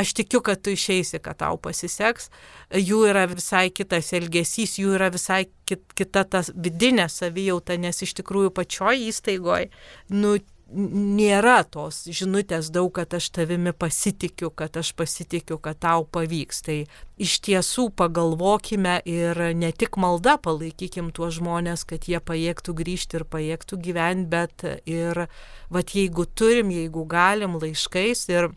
aš 0.00 0.14
tikiu, 0.16 0.40
kad 0.40 0.62
tu 0.64 0.72
išeisi, 0.72 1.20
kad 1.20 1.36
tau 1.42 1.58
pasiseks, 1.60 2.30
jų 2.72 3.02
yra 3.10 3.26
visai 3.28 3.66
kitas 3.68 4.08
elgesys, 4.16 4.78
jų 4.80 4.96
yra 4.96 5.10
visai 5.12 5.42
kit, 5.68 5.84
kita 5.98 6.24
ta 6.24 6.40
vidinė 6.48 7.10
savijauta, 7.12 7.76
nes 7.76 8.00
iš 8.08 8.16
tikrųjų 8.22 8.54
pačioj 8.56 9.04
įstaigoje, 9.10 9.68
nu, 10.16 10.38
nėra 10.72 11.62
tos 11.68 12.02
žinutės 12.08 12.70
daug, 12.72 12.90
kad 12.96 13.14
aš 13.16 13.28
tavimi 13.36 13.72
pasitikiu, 13.76 14.50
kad 14.50 14.76
aš 14.80 14.92
pasitikiu, 14.98 15.58
kad 15.62 15.80
tau 15.82 16.04
pavyks. 16.04 16.62
Tai 16.66 16.78
iš 17.22 17.36
tiesų 17.46 17.88
pagalvokime 17.98 18.98
ir 19.08 19.38
ne 19.58 19.72
tik 19.72 19.98
malda 20.00 20.38
palaikykim 20.42 21.12
tuos 21.14 21.38
žmonės, 21.38 21.86
kad 21.88 22.08
jie 22.08 22.20
pajėgtų 22.20 22.76
grįžti 22.82 23.20
ir 23.20 23.26
pajėgtų 23.28 23.80
gyventi, 23.86 24.28
bet 24.32 24.66
ir, 24.88 25.26
vad 25.72 25.94
jeigu 25.96 26.26
turim, 26.26 26.72
jeigu 26.74 27.06
galim 27.08 27.58
laiškais 27.60 28.28
ir 28.32 28.52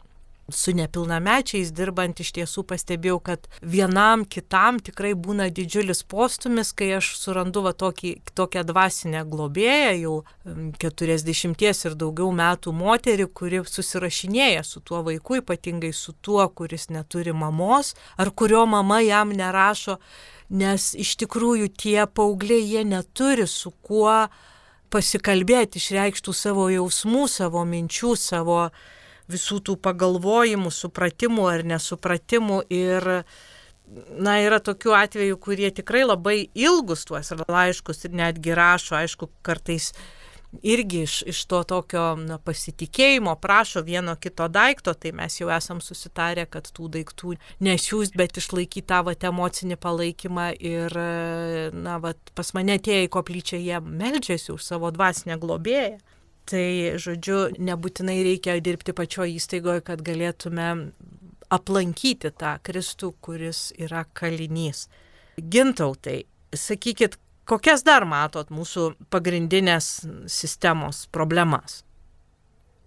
su 0.50 0.74
nepilnamečiais 0.78 1.72
dirbant 1.74 2.20
iš 2.22 2.32
tiesų 2.36 2.64
pastebėjau, 2.70 3.18
kad 3.26 3.48
vienam 3.62 4.26
kitam 4.30 4.78
tikrai 4.84 5.14
būna 5.18 5.48
didžiulis 5.50 6.04
postumis, 6.06 6.72
kai 6.78 6.92
aš 7.00 7.16
surandu 7.18 7.64
va 7.66 7.74
tokį, 7.74 8.12
tokią 8.38 8.66
dvasinę 8.70 9.24
globėją, 9.30 9.96
jau 10.04 10.16
40 10.82 11.66
ir 11.90 11.98
daugiau 11.98 12.30
metų 12.36 12.76
moterį, 12.78 13.28
kuri 13.34 13.64
susirašinėja 13.66 14.64
su 14.64 14.84
tuo 14.86 15.02
vaiku, 15.08 15.40
ypatingai 15.42 15.94
su 15.94 16.14
tuo, 16.22 16.46
kuris 16.50 16.90
neturi 16.94 17.34
mamos, 17.34 17.96
ar 18.18 18.30
kurio 18.30 18.66
mama 18.70 19.02
jam 19.02 19.34
nerašo, 19.34 19.98
nes 20.50 20.94
iš 20.94 21.16
tikrųjų 21.24 21.72
tie 21.74 22.04
paaugliai 22.06 22.62
jie 22.62 22.84
neturi 22.86 23.48
su 23.50 23.74
kuo 23.82 24.28
pasikalbėti, 24.94 25.82
išreikštų 25.82 26.34
savo 26.38 26.70
jausmų, 26.70 27.26
savo 27.28 27.66
minčių, 27.66 28.14
savo 28.16 28.60
visų 29.32 29.62
tų 29.66 29.78
pagalvojimų, 29.82 30.72
supratimų 30.72 31.48
ar 31.52 31.66
nesupratimų 31.68 32.62
ir 32.74 33.10
na, 34.18 34.38
yra 34.42 34.60
tokių 34.64 34.94
atvejų, 34.98 35.40
kurie 35.42 35.72
tikrai 35.74 36.04
labai 36.06 36.38
ilgus 36.58 37.06
tuos 37.08 37.32
laiškus 37.46 38.08
ir 38.08 38.16
netgi 38.18 38.56
rašo, 38.58 38.98
aišku, 39.00 39.30
kartais 39.46 39.92
irgi 40.64 41.02
iš, 41.04 41.22
iš 41.28 41.42
to 41.52 41.62
tokio 41.68 42.04
na, 42.20 42.38
pasitikėjimo 42.40 43.36
prašo 43.42 43.84
vieno 43.86 44.16
kito 44.16 44.48
daikto, 44.48 44.94
tai 44.94 45.12
mes 45.16 45.40
jau 45.40 45.50
esam 45.54 45.82
susitarę, 45.84 46.46
kad 46.50 46.70
tų 46.72 46.90
daiktų 46.96 47.36
nesiūs, 47.66 48.14
bet 48.16 48.40
išlaikyti 48.40 48.88
tą 48.90 49.02
vat, 49.10 49.26
emocinį 49.28 49.78
palaikymą 49.82 50.50
ir, 50.60 50.98
na, 51.76 52.00
vat, 52.04 52.20
pas 52.38 52.54
mane 52.58 52.80
atėję 52.80 53.08
į 53.08 53.14
koplyčią 53.18 53.62
jie 53.62 53.82
meldžiasi 53.84 54.54
už 54.56 54.64
savo 54.66 54.92
dvasinę 54.96 55.40
globėją. 55.42 55.98
Tai, 56.46 56.66
žodžiu, 57.02 57.40
nebūtinai 57.58 58.20
reikia 58.28 58.60
dirbti 58.62 58.94
pačioje 58.94 59.40
įstaigoje, 59.40 59.82
kad 59.88 60.04
galėtume 60.06 60.68
aplankyti 61.54 62.30
tą 62.38 62.56
Kristų, 62.66 63.16
kuris 63.26 63.72
yra 63.82 64.04
kalinys. 64.18 64.86
Gintautai, 65.42 66.24
sakykit, 66.54 67.18
kokias 67.50 67.82
dar 67.88 68.06
matot 68.06 68.54
mūsų 68.54 68.92
pagrindinės 69.14 69.90
sistemos 70.30 71.08
problemas? 71.10 71.82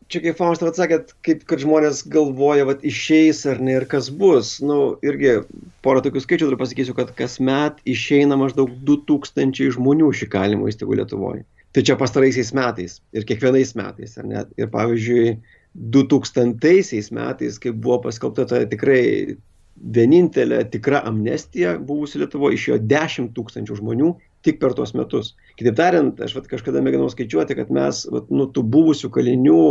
čia 0.09 0.23
kaip 0.25 0.39
Faustas 0.41 0.73
atsakėt, 0.73 1.13
kaip 1.25 1.45
kad 1.49 1.61
žmonės 1.63 2.01
galvoja, 2.09 2.65
kad 2.69 2.85
išeis 2.89 3.45
ar 3.51 3.61
ne 3.65 3.77
ir 3.77 3.85
kas 3.91 4.09
bus. 4.09 4.57
Nu, 4.65 4.97
irgi 5.05 5.43
porą 5.85 6.03
tokių 6.05 6.23
skaičių 6.25 6.49
turiu 6.49 6.61
pasakysiu, 6.61 6.97
kad 6.97 7.13
kasmet 7.19 7.83
išeina 7.89 8.39
maždaug 8.41 8.73
2000 8.89 9.69
žmonių 9.77 10.13
iš 10.15 10.25
įkalinimo 10.29 10.71
įstaigų 10.73 11.03
Lietuvoje. 11.03 11.45
Tai 11.77 11.85
čia 11.85 11.99
pastaraisiais 12.01 12.55
metais 12.57 12.99
ir 13.13 13.27
kiekvienais 13.29 13.75
metais. 13.77 14.17
Ir 14.57 14.71
pavyzdžiui, 14.73 15.37
2000 15.75 17.13
metais, 17.15 17.59
kai 17.61 17.75
buvo 17.77 18.01
paskelbta 18.07 18.47
ta 18.49 18.63
tikrai 18.67 19.37
vienintelė 19.79 20.63
tikra 20.73 21.03
amnestija 21.07 21.77
buvusi 21.79 22.19
Lietuvoje, 22.19 22.57
išėjo 22.59 22.79
10 22.91 23.31
tūkstančių 23.37 23.79
žmonių 23.79 24.15
tik 24.47 24.59
per 24.63 24.75
tuos 24.75 24.95
metus. 24.97 25.35
Kitaip 25.59 25.77
tariant, 25.79 26.19
aš 26.25 26.35
vat, 26.39 26.49
kažkada 26.51 26.83
mėginau 26.83 27.09
skaičiuoti, 27.13 27.57
kad 27.59 27.71
mes 27.75 28.05
vat, 28.11 28.31
nu, 28.35 28.49
tų 28.51 28.65
buvusių 28.75 29.11
kalinių 29.15 29.63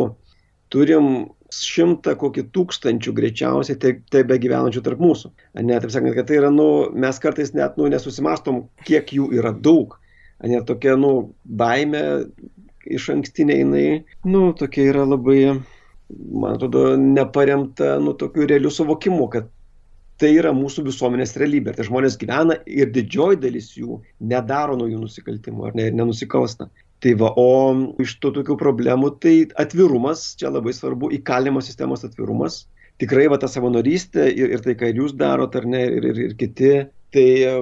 turim 0.74 1.12
šimtą 1.54 2.18
kokį 2.20 2.48
tūkstančių 2.56 3.14
greičiausiai 3.16 3.80
taip, 3.80 4.02
taip 4.12 4.28
be 4.32 4.40
gyvenančių 4.44 4.84
tarp 4.84 5.04
mūsų. 5.04 5.32
Ne, 5.60 5.78
taip 5.80 5.94
sakant, 5.94 6.16
kad 6.18 6.28
tai 6.28 6.42
yra, 6.42 6.52
nu, 6.52 6.68
mes 6.92 7.20
kartais 7.24 7.54
net 7.56 7.80
nu, 7.80 7.88
nesusimastom, 7.92 8.66
kiek 8.88 9.14
jų 9.16 9.32
yra 9.40 9.54
daug. 9.56 9.96
Ne, 10.46 10.62
tokia, 10.66 10.94
nu, 11.00 11.34
baime 11.44 12.02
iš 12.88 13.10
ankstinė 13.14 13.62
jinai, 13.62 13.86
nu, 14.28 14.52
tokia 14.58 14.92
yra 14.92 15.06
labai, 15.08 15.40
man 16.14 16.58
atrodo, 16.58 16.92
neparemta, 17.02 17.96
nu, 18.04 18.14
tokiu 18.20 18.46
realiu 18.50 18.72
suvokimu, 18.74 19.28
kad 19.34 19.50
tai 20.22 20.32
yra 20.38 20.54
mūsų 20.56 20.88
visuomenės 20.88 21.36
realybė. 21.38 21.76
Tai 21.78 21.86
žmonės 21.88 22.18
gyvena 22.22 22.58
ir 22.70 22.92
didžioji 22.94 23.42
dalis 23.44 23.72
jų 23.78 24.00
nedaro 24.32 24.78
naujų 24.80 25.04
nusikaltimų 25.04 25.70
ar 25.70 25.78
ne, 25.78 25.90
ir 25.90 25.98
nenusikalsta. 25.98 26.70
Tai 27.06 27.14
va, 27.22 27.30
o 27.38 27.50
iš 28.02 28.16
tų 28.22 28.34
tokių 28.40 28.58
problemų, 28.58 29.12
tai 29.22 29.36
atvirumas, 29.62 30.32
čia 30.40 30.50
labai 30.50 30.74
svarbu, 30.74 31.12
įkalimo 31.20 31.62
sistemos 31.62 32.06
atvirumas. 32.08 32.64
Tikrai 32.98 33.28
va 33.30 33.38
ta 33.38 33.46
savanorystė 33.46 34.26
ir, 34.34 34.56
ir 34.56 34.64
tai, 34.66 34.74
ką 34.80 34.90
jūs 34.90 35.14
darot, 35.18 35.54
ar 35.60 35.68
ne, 35.70 35.84
ir, 36.00 36.08
ir, 36.10 36.22
ir 36.30 36.34
kiti, 36.40 36.72
tai 37.14 37.28
e, 37.44 37.54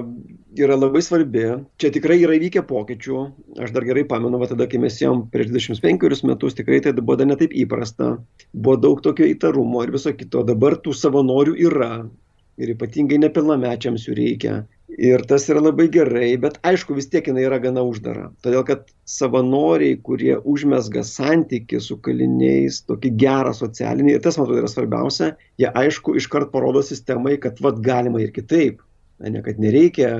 yra 0.58 0.76
labai 0.78 1.02
svarbi. 1.04 1.44
Čia 1.80 1.92
tikrai 1.94 2.18
yra 2.24 2.36
įvykę 2.38 2.64
pokyčių. 2.68 3.22
Aš 3.62 3.74
dar 3.76 3.86
gerai 3.88 4.06
pamenu, 4.08 4.40
va 4.40 4.48
tada, 4.50 4.68
kai 4.70 4.80
mes 4.82 4.98
jom 5.00 5.26
prieš 5.32 5.52
25 5.54 6.24
metus, 6.28 6.56
tikrai 6.58 6.82
tai 6.84 6.94
buvo 6.98 7.18
dar 7.20 7.30
netaip 7.30 7.54
įprasta. 7.54 8.16
Buvo 8.52 8.78
daug 8.80 9.02
tokio 9.04 9.28
įtarumo 9.30 9.84
ir 9.86 9.94
viso 9.94 10.14
kito. 10.16 10.44
Dabar 10.46 10.78
tų 10.82 10.96
savanorių 10.96 11.58
yra 11.68 11.92
ir 12.56 12.72
ypatingai 12.72 13.20
nepilnamečiams 13.20 14.06
jų 14.08 14.16
reikia. 14.16 14.56
Ir 14.96 15.20
tas 15.28 15.44
yra 15.52 15.60
labai 15.60 15.90
gerai, 15.92 16.30
bet 16.40 16.56
aišku, 16.64 16.94
vis 16.96 17.10
tiek 17.12 17.26
jinai 17.28 17.42
yra 17.44 17.58
gana 17.60 17.82
uždara. 17.84 18.30
Todėl, 18.44 18.62
kad 18.64 18.86
savanoriai, 19.10 19.98
kurie 20.06 20.38
užmesga 20.40 21.02
santyki 21.04 21.82
su 21.84 21.98
kaliniais, 22.00 22.78
tokį 22.88 23.12
gerą 23.20 23.52
socialinį, 23.58 24.14
ir 24.16 24.24
tas, 24.24 24.38
man 24.38 24.46
atrodo, 24.46 24.62
yra 24.62 24.72
svarbiausia, 24.72 25.30
jie 25.60 25.68
aišku 25.82 26.16
iškart 26.22 26.48
parodo 26.54 26.80
sistemai, 26.86 27.36
kad 27.42 27.60
vad 27.66 27.82
galima 27.84 28.22
ir 28.24 28.32
kitaip 28.32 28.80
ne, 29.18 29.40
kad 29.42 29.58
nereikia 29.60 30.10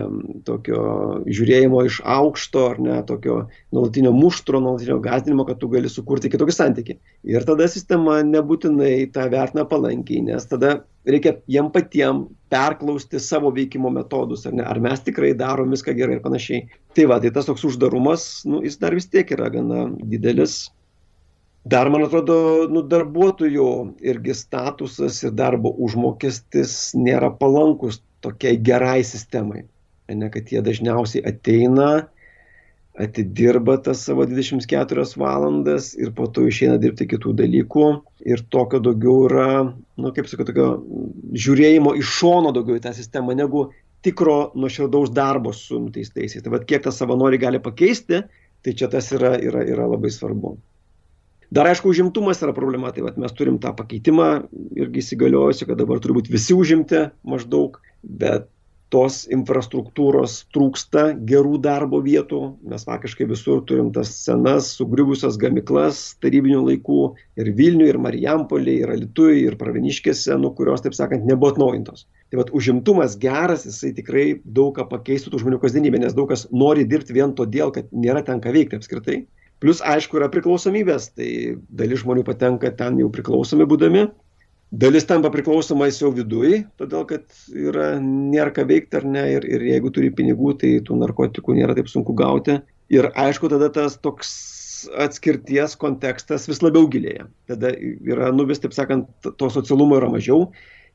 tokio 0.47 0.81
žiūrėjimo 1.29 1.83
iš 1.89 1.99
aukšto 2.01 2.63
ar 2.71 2.79
ne, 2.81 2.97
tokio 3.09 3.39
nuolatinio 3.75 4.13
muštro, 4.17 4.61
nuolatinio 4.65 4.99
gazdinimo, 5.05 5.45
kad 5.49 5.61
tu 5.61 5.69
gali 5.73 5.91
sukurti 5.93 6.31
kitokį 6.33 6.55
santykį. 6.57 6.97
Ir 7.29 7.45
tada 7.49 7.69
sistema 7.69 8.23
nebūtinai 8.25 9.11
tą 9.13 9.27
vertina 9.33 9.67
palankiai, 9.69 10.23
nes 10.31 10.49
tada 10.49 10.79
reikia 11.07 11.37
jiem 11.51 11.69
patiem 11.75 12.25
perklausti 12.53 13.21
savo 13.21 13.53
veikimo 13.55 13.93
metodus, 13.93 14.47
ar, 14.49 14.57
ne, 14.57 14.65
ar 14.65 14.81
mes 14.83 15.05
tikrai 15.05 15.35
darom 15.37 15.75
viską 15.75 15.95
gerai 15.99 16.17
ir 16.17 16.25
panašiai. 16.25 16.65
Tai 16.97 17.11
va, 17.13 17.21
tai 17.21 17.35
tas 17.35 17.51
toks 17.51 17.67
uždarumas, 17.69 18.47
nu, 18.49 18.63
jis 18.65 18.81
dar 18.81 18.97
vis 18.97 19.11
tiek 19.13 19.29
yra 19.37 19.51
gana 19.53 19.87
didelis. 20.01 20.65
Dar, 21.67 21.91
man 21.91 22.05
atrodo, 22.07 22.39
nu, 22.71 22.81
darbuotojų 22.87 23.71
irgi 24.07 24.35
statusas 24.39 25.19
ir 25.27 25.33
darbo 25.35 25.73
užmokestis 25.83 26.95
nėra 26.95 27.33
palankus 27.41 27.99
tokiai 28.25 28.59
gerai 28.63 29.01
sistemai. 29.05 29.65
Ne, 30.07 30.29
kad 30.31 30.53
jie 30.53 30.61
dažniausiai 30.63 31.25
ateina, 31.27 32.07
atidirba 32.97 33.77
tas 33.83 34.05
savo 34.07 34.25
24 34.25 35.05
valandas 35.21 35.91
ir 35.99 36.13
po 36.17 36.29
to 36.33 36.47
išeina 36.49 36.79
dirbti 36.81 37.09
kitų 37.11 37.35
dalykų. 37.41 37.89
Ir 38.27 38.45
tokio 38.51 38.81
daugiau 38.83 39.27
yra, 39.29 39.49
nu, 40.01 40.13
kaip 40.17 40.31
sakau, 40.31 40.47
tokio 40.49 40.69
žiūrėjimo 41.37 41.97
iš 42.01 42.15
šono 42.21 42.55
daugiau 42.57 42.79
į 42.79 42.85
tą 42.87 42.95
sistemą, 42.97 43.37
negu 43.37 43.67
tikro 44.07 44.53
nuoširdaus 44.55 45.13
darbo 45.15 45.53
su 45.57 45.81
nuteistaisiais. 45.83 46.45
Tai 46.45 46.55
vad 46.55 46.65
kiek 46.69 46.87
tas 46.87 46.99
savanori 47.03 47.41
gali 47.43 47.61
pakeisti, 47.63 48.23
tai 48.65 48.75
čia 48.79 48.89
tas 48.93 49.11
yra, 49.15 49.35
yra, 49.43 49.67
yra 49.67 49.91
labai 49.91 50.13
svarbu. 50.15 50.57
Dar 51.55 51.69
aišku, 51.71 51.93
užimtumas 51.93 52.43
yra 52.43 52.55
problema, 52.57 52.91
tai 52.95 53.05
vat, 53.07 53.19
mes 53.21 53.35
turim 53.37 53.61
tą 53.63 53.71
pakeitimą 53.79 54.31
irgi 54.79 55.03
įsigaliojusi, 55.05 55.69
kad 55.69 55.79
dabar 55.79 56.03
turi 56.03 56.19
būti 56.19 56.35
visi 56.35 56.57
užimti 56.57 57.07
maždaug, 57.29 57.79
bet 58.03 58.49
tos 58.93 59.25
infrastruktūros 59.35 60.45
trūksta 60.55 61.09
gerų 61.27 61.59
darbo 61.63 61.99
vietų. 62.05 62.41
Mes 62.71 62.87
faktiškai 62.87 63.27
visur 63.31 63.63
turim 63.67 63.89
tas 63.95 64.13
senas, 64.23 64.69
sugriuvusias 64.79 65.39
gamiklas 65.43 66.03
tarybinių 66.23 66.63
laikų 66.69 67.01
ir 67.43 67.51
Vilniuje, 67.59 67.91
ir 67.93 67.99
Marijampolėje, 68.03 68.85
ir 68.85 68.93
Alituje, 68.95 69.41
ir 69.43 69.59
Praveniškėse, 69.59 70.39
nu, 70.43 70.53
kurios, 70.57 70.85
taip 70.85 70.95
sakant, 70.99 71.27
nebuvo 71.27 71.51
atnaujintos. 71.55 72.07
Tai 72.31 72.43
vad 72.43 72.53
užimtumas 72.57 73.19
geras, 73.23 73.67
jisai 73.67 73.93
tikrai 73.97 74.27
daug 74.45 74.75
ką 74.79 74.87
pakeistų 74.91 75.35
tų 75.35 75.43
žmonių 75.43 75.61
kasdienybę, 75.63 76.03
nes 76.03 76.15
daug 76.15 76.31
kas 76.31 76.47
nori 76.55 76.87
dirbti 76.87 77.17
vien 77.17 77.35
todėl, 77.39 77.75
kad 77.75 77.91
nėra 77.91 78.23
ten 78.27 78.43
ką 78.43 78.55
veikti 78.55 78.79
apskritai. 78.79 79.25
Plus, 79.63 79.81
aišku, 79.81 80.19
yra 80.21 80.29
priklausomybės, 80.33 81.11
tai 81.17 81.31
dalis 81.73 82.03
žmonių 82.03 82.27
patenka 82.27 82.71
ten 82.77 82.99
jau 83.01 83.09
priklausomi 83.13 83.65
būdami, 83.69 84.05
dalis 84.71 85.07
tampa 85.09 85.31
priklausomais 85.33 86.01
jau 86.03 86.11
viduje, 86.13 86.65
todėl 86.81 87.07
kad 87.09 87.25
yra, 87.55 87.95
nėra 88.03 88.53
ką 88.53 88.67
veikti 88.69 89.01
ar 89.01 89.07
ne, 89.09 89.25
ir, 89.39 89.47
ir 89.49 89.65
jeigu 89.71 89.93
turi 89.95 90.13
pinigų, 90.13 90.53
tai 90.61 90.75
tų 90.85 90.99
narkotikų 91.01 91.57
nėra 91.57 91.77
taip 91.79 91.89
sunku 91.93 92.17
gauti. 92.19 92.61
Ir 92.93 93.09
aišku, 93.17 93.49
tada 93.51 93.71
tas 93.73 93.97
toks 93.99 94.35
atskirties 95.07 95.75
kontekstas 95.81 96.45
vis 96.51 96.61
labiau 96.63 96.87
gilėja. 96.91 97.27
Tada 97.49 97.73
yra, 97.73 98.29
nu 98.37 98.45
vis 98.47 98.61
taip 98.63 98.77
sakant, 98.77 99.09
to 99.25 99.49
socialumo 99.51 99.97
yra 99.99 100.11
mažiau 100.13 100.51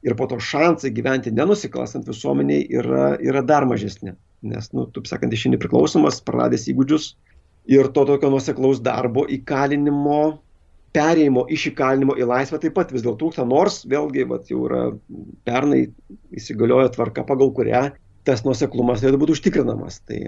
ir 0.06 0.16
po 0.18 0.28
to 0.30 0.38
šansai 0.42 0.94
gyventi 0.94 1.34
nenusiklastant 1.34 2.08
visuomeniai 2.10 2.66
yra, 2.78 3.16
yra 3.22 3.44
dar 3.46 3.68
mažesni. 3.70 4.16
Nes, 4.46 4.72
nu, 4.74 4.88
taip 4.94 5.10
sakant, 5.10 5.34
išini 5.34 5.60
priklausomas, 5.62 6.22
praradęs 6.26 6.66
įgūdžius, 6.72 7.12
ir 7.70 7.90
to 7.94 8.06
tokio 8.06 8.32
nuseklaus 8.34 8.82
darbo 8.84 9.26
įkalinimo, 9.30 10.22
perėjimo 10.96 11.46
iš 11.54 11.70
įkalinimo 11.72 12.18
į 12.20 12.28
laisvę 12.28 12.60
taip 12.62 12.76
pat 12.78 12.92
vis 12.92 13.04
dėlto 13.06 13.20
trūksta, 13.22 13.46
nors 13.48 13.82
vėlgi 13.90 14.26
vat, 14.30 14.50
jau 14.52 14.66
yra 14.68 14.82
pernai 15.48 15.86
įsigalioja 16.36 16.92
tvarka, 16.96 17.26
pagal 17.28 17.54
kurią 17.56 17.86
tas 18.28 18.44
nuseklumas 18.46 19.02
turėtų 19.02 19.22
būti 19.22 19.38
užtikrinamas. 19.38 20.02
Tai... 20.10 20.20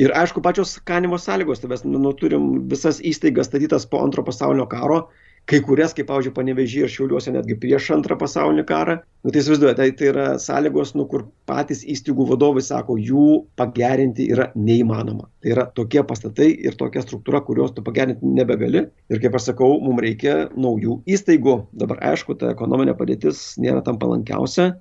Ir 0.00 0.14
aišku, 0.16 0.40
pačios 0.40 0.78
kanimo 0.88 1.18
sąlygos, 1.20 1.60
tai 1.60 1.68
mes 1.74 1.82
nu, 1.84 2.12
turim 2.16 2.68
visas 2.70 3.02
įstaigas 3.04 3.50
statytas 3.50 3.84
po 3.88 4.00
antro 4.00 4.24
pasaulinio 4.24 4.64
karo, 4.70 5.02
kai 5.50 5.60
kurias, 5.66 5.94
kaip, 5.96 6.06
pavyzdžiui, 6.08 6.34
panevežį 6.36 6.82
ir 6.84 6.90
šiauliuose 6.92 7.32
netgi 7.34 7.56
prieš 7.58 7.88
antrą 7.96 8.16
pasaulinį 8.20 8.64
karą. 8.68 8.96
Nu, 9.24 9.32
tai 9.32 9.42
įsivaizduoju, 9.42 9.76
tai, 9.78 9.88
tai 9.98 10.08
yra 10.12 10.26
sąlygos, 10.40 10.92
nu, 10.98 11.06
kur 11.10 11.26
patys 11.50 11.82
įstaigų 11.94 12.26
vadovai 12.30 12.62
sako, 12.64 12.96
jų 13.00 13.24
pagerinti 13.60 14.28
yra 14.32 14.50
neįmanoma. 14.54 15.26
Tai 15.42 15.52
yra 15.54 15.66
tokie 15.76 16.04
pastatai 16.06 16.50
ir 16.54 16.78
tokia 16.80 17.02
struktūra, 17.04 17.42
kurios 17.46 17.74
tu 17.76 17.84
pagerinti 17.86 18.34
nebegali. 18.38 18.86
Ir 19.10 19.22
kaip 19.22 19.38
aš 19.38 19.50
sakau, 19.50 19.72
mums 19.82 20.04
reikia 20.04 20.36
naujų 20.54 21.00
įstaigų. 21.10 21.56
Dabar 21.82 22.02
aišku, 22.12 22.38
ta 22.40 22.54
ekonominė 22.54 22.94
padėtis 22.98 23.42
nėra 23.60 23.82
tam 23.86 23.98
palankiausia, 24.00 24.72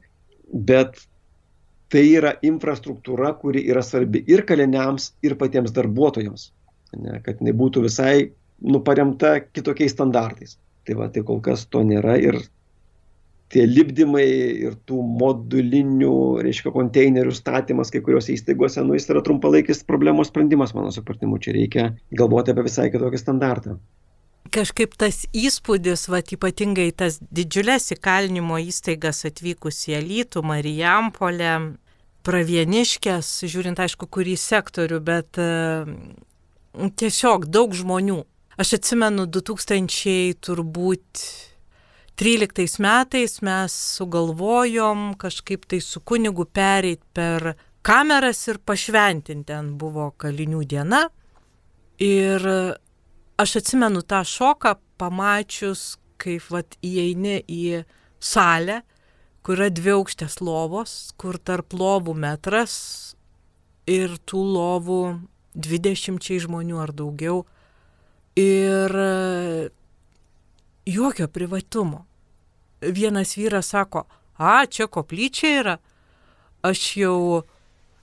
bet 0.54 1.02
tai 1.90 2.06
yra 2.14 2.36
infrastruktūra, 2.46 3.34
kuri 3.42 3.66
yra 3.72 3.82
svarbi 3.86 4.22
ir 4.30 4.46
kaliniams, 4.46 5.14
ir 5.26 5.36
patiems 5.40 5.74
darbuotojams. 5.74 6.52
Ne, 6.98 7.20
kad 7.26 7.42
nebūtų 7.46 7.84
visai 7.86 8.30
nu, 8.62 8.82
paremta 8.84 9.40
kitokiais 9.42 9.96
standartais. 9.96 10.58
Tai 10.88 10.96
va, 11.00 11.10
tai 11.14 11.24
kol 11.26 11.42
kas 11.44 11.68
to 11.70 11.84
nėra 11.86 12.16
ir 12.22 12.40
tie 13.50 13.66
lipdymai 13.66 14.26
ir 14.68 14.76
tų 14.88 15.00
modulinių, 15.20 16.14
reiškia, 16.46 16.72
konteinerių 16.74 17.34
statymas 17.34 17.92
kai 17.94 18.02
kuriuose 18.06 18.36
įstaigose, 18.36 18.84
nu, 18.86 18.96
jis 18.98 19.10
yra 19.10 19.24
trumpalaikis 19.26 19.82
problemos 19.88 20.30
sprendimas, 20.30 20.76
mano 20.78 20.94
supratimu, 20.94 21.40
čia 21.42 21.56
reikia 21.58 21.88
galvoti 22.14 22.54
apie 22.54 22.68
visai 22.68 22.90
kitokį 22.94 23.22
standartą. 23.22 23.80
Kažkaip 24.54 24.96
tas 24.98 25.26
įspūdis, 25.36 26.08
va, 26.10 26.22
ypatingai 26.22 26.90
tas 26.98 27.20
didžiulės 27.22 27.92
įkalinimo 27.98 28.58
įstaigas 28.70 29.26
atvykus 29.30 29.84
į 29.90 30.00
Alytų, 30.00 30.46
Marijampolę, 30.46 31.54
Pravieniškės, 32.26 33.30
žiūrint 33.50 33.80
aišku, 33.80 34.10
kurį 34.12 34.36
sektorių, 34.38 34.98
bet 35.06 35.40
uh, 35.42 35.90
tiesiog 37.00 37.48
daug 37.50 37.74
žmonių 37.78 38.24
Aš 38.60 38.74
atsimenu 38.76 39.24
2000 39.24 40.34
turbūt 40.44 41.20
13 42.20 42.82
metais 42.84 43.38
mes 43.40 43.76
sugalvojom 43.96 45.14
kažkaip 45.22 45.62
tai 45.64 45.78
su 45.80 46.02
kunigu 46.04 46.44
pereiti 46.44 47.06
per 47.16 47.54
kameras 47.88 48.42
ir 48.52 48.58
pašventinti. 48.60 49.48
Ten 49.48 49.70
buvo 49.80 50.10
kalinių 50.20 50.66
diena. 50.68 51.06
Ir 52.04 52.44
aš 53.40 53.54
atsimenu 53.62 54.02
tą 54.04 54.26
šoką 54.28 54.74
pamačius, 55.00 55.94
kaip 56.20 56.50
vat 56.52 56.76
įeini 56.84 57.38
į 57.48 57.86
salę, 58.20 58.82
kur 59.40 59.56
yra 59.56 59.70
dvi 59.72 59.94
aukštės 59.94 60.42
lovos, 60.44 60.98
kur 61.16 61.40
tarp 61.40 61.72
lovų 61.72 62.18
metras 62.26 62.76
ir 63.88 64.20
tų 64.28 64.44
lovų 64.58 65.00
20 65.56 66.44
žmonių 66.44 66.84
ar 66.84 66.92
daugiau. 66.92 67.46
Ir 68.36 68.94
jokio 70.86 71.28
privatumo. 71.28 72.06
Vienas 72.82 73.36
vyras 73.38 73.74
sako, 73.74 74.06
a, 74.38 74.66
čia 74.66 74.88
koplyčia 74.88 75.50
yra, 75.60 75.78
aš 76.64 76.84
jau 76.98 77.44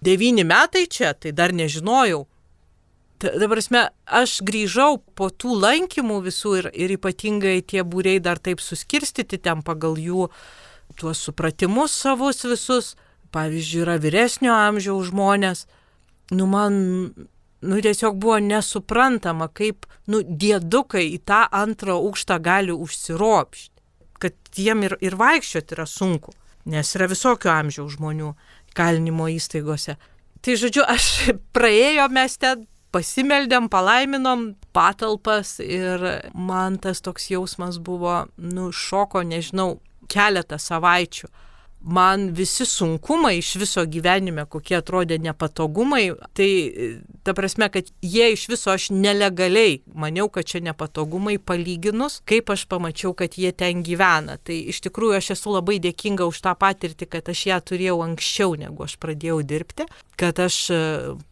devyni 0.04 0.44
metai 0.44 0.84
čia, 0.86 1.14
tai 1.14 1.32
dar 1.32 1.54
nežinojau. 1.56 2.26
Dabar, 3.16 3.62
aš 4.20 4.34
grįžau 4.44 4.98
po 5.16 5.30
tų 5.32 5.54
lankymų 5.62 6.18
visų 6.26 6.52
ir, 6.58 6.66
ir 6.76 6.92
ypatingai 6.98 7.62
tie 7.64 7.80
būriai 7.80 8.20
dar 8.20 8.36
taip 8.36 8.60
suskirstyti 8.60 9.40
ten 9.40 9.62
pagal 9.64 9.96
jų 9.96 10.28
tuos 11.00 11.22
supratimus 11.24 11.96
savus 11.96 12.44
visus. 12.44 12.92
Pavyzdžiui, 13.32 13.80
yra 13.82 13.96
vyresnio 14.00 14.52
amžiaus 14.54 15.08
žmonės. 15.08 15.64
Nu, 16.36 16.46
man, 16.46 16.76
nu, 17.60 17.80
tiesiog 17.80 18.18
buvo 18.20 18.38
nesuprantama, 18.42 19.48
kaip, 19.48 19.86
nu, 20.10 20.22
dėdukai 20.22 21.06
į 21.14 21.20
tą 21.28 21.44
antrą 21.52 21.96
aukštą 22.00 22.38
gali 22.42 22.74
užsiropšti. 22.74 23.72
Kad 24.20 24.36
jiem 24.56 24.84
ir, 24.86 24.96
ir 25.04 25.16
vaikščioti 25.20 25.76
yra 25.76 25.84
sunku, 25.88 26.32
nes 26.72 26.94
yra 26.96 27.08
visokio 27.10 27.52
amžiaus 27.52 27.98
žmonių 27.98 28.32
kalinimo 28.76 29.28
įstaigose. 29.32 29.96
Tai 30.40 30.56
žodžiu, 30.56 30.84
aš 30.88 31.08
praėjo 31.56 32.08
mes 32.12 32.38
ten 32.40 32.64
pasimeldėm, 32.96 33.68
palaiminom 33.68 34.54
patalpas 34.76 35.58
ir 35.60 36.04
man 36.32 36.78
tas 36.80 37.02
toks 37.04 37.28
jausmas 37.32 37.76
buvo, 37.82 38.22
nu, 38.36 38.70
šoko, 38.72 39.20
nežinau, 39.26 39.76
keletą 40.08 40.56
savaičių 40.62 41.28
man 41.86 42.30
visi 42.34 42.66
sunkumai 42.66 43.38
iš 43.38 43.54
viso 43.60 43.84
gyvenime, 43.86 44.44
kokie 44.50 44.76
atrodė 44.80 45.18
nepatogumai, 45.22 46.10
tai 46.34 46.48
ta 47.24 47.34
prasme, 47.36 47.68
kad 47.72 47.88
jie 48.02 48.32
iš 48.34 48.48
viso 48.50 48.72
aš 48.74 48.88
nelegaliai 48.90 49.78
maniau, 49.94 50.28
kad 50.32 50.48
čia 50.50 50.60
nepatogumai 50.66 51.38
palyginus, 51.38 52.18
kaip 52.26 52.50
aš 52.50 52.66
pamačiau, 52.70 53.14
kad 53.14 53.38
jie 53.38 53.52
ten 53.54 53.84
gyvena. 53.86 54.38
Tai 54.42 54.58
iš 54.72 54.82
tikrųjų 54.88 55.20
aš 55.20 55.32
esu 55.36 55.54
labai 55.54 55.78
dėkinga 55.82 56.26
už 56.26 56.42
tą 56.42 56.56
patirtį, 56.58 57.10
kad 57.14 57.30
aš 57.30 57.46
ją 57.52 57.60
turėjau 57.70 58.00
anksčiau, 58.06 58.58
negu 58.58 58.86
aš 58.86 58.98
pradėjau 59.02 59.40
dirbti, 59.46 59.86
kad 60.18 60.42
aš 60.42 60.60
e, 60.74 60.82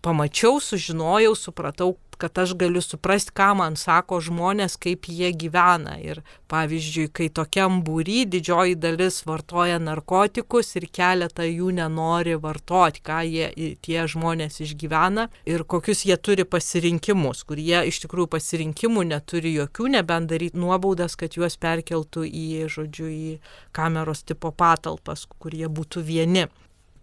pamačiau, 0.07 0.63
sužinojau, 0.63 1.35
supratau, 1.39 1.95
kad 2.21 2.39
aš 2.39 2.55
galiu 2.59 2.83
suprasti, 2.85 3.33
ką 3.37 3.51
man 3.61 3.77
sako 3.81 4.21
žmonės, 4.25 4.77
kaip 4.81 5.09
jie 5.11 5.31
gyvena. 5.35 5.97
Ir 6.03 6.23
pavyzdžiui, 6.51 7.09
kai 7.15 7.29
tokiam 7.35 7.81
būry 7.87 8.25
didžioji 8.31 8.79
dalis 8.81 9.23
vartoja 9.27 9.81
narkotikus 9.83 10.75
ir 10.79 10.89
keletą 10.95 11.47
jų 11.49 11.73
nenori 11.79 12.37
vartoti, 12.41 13.03
ką 13.05 13.21
jie, 13.29 13.77
tie 13.85 14.07
žmonės 14.11 14.61
išgyvena 14.65 15.29
ir 15.49 15.67
kokius 15.69 16.05
jie 16.09 16.17
turi 16.17 16.47
pasirinkimus, 16.49 17.45
kur 17.49 17.61
jie 17.61 17.85
iš 17.91 18.03
tikrųjų 18.05 18.31
pasirinkimų 18.37 19.07
neturi 19.13 19.55
jokių, 19.59 19.91
nebent 19.97 20.31
daryti 20.33 20.61
nuobaudas, 20.61 21.17
kad 21.21 21.37
juos 21.39 21.59
perkeltų 21.61 22.27
į, 22.29 22.47
žodžiu, 22.73 23.09
į 23.11 23.39
kameros 23.77 24.25
tipo 24.25 24.53
patalpas, 24.53 25.27
kur 25.39 25.55
jie 25.55 25.71
būtų 25.71 26.05
vieni. 26.05 26.49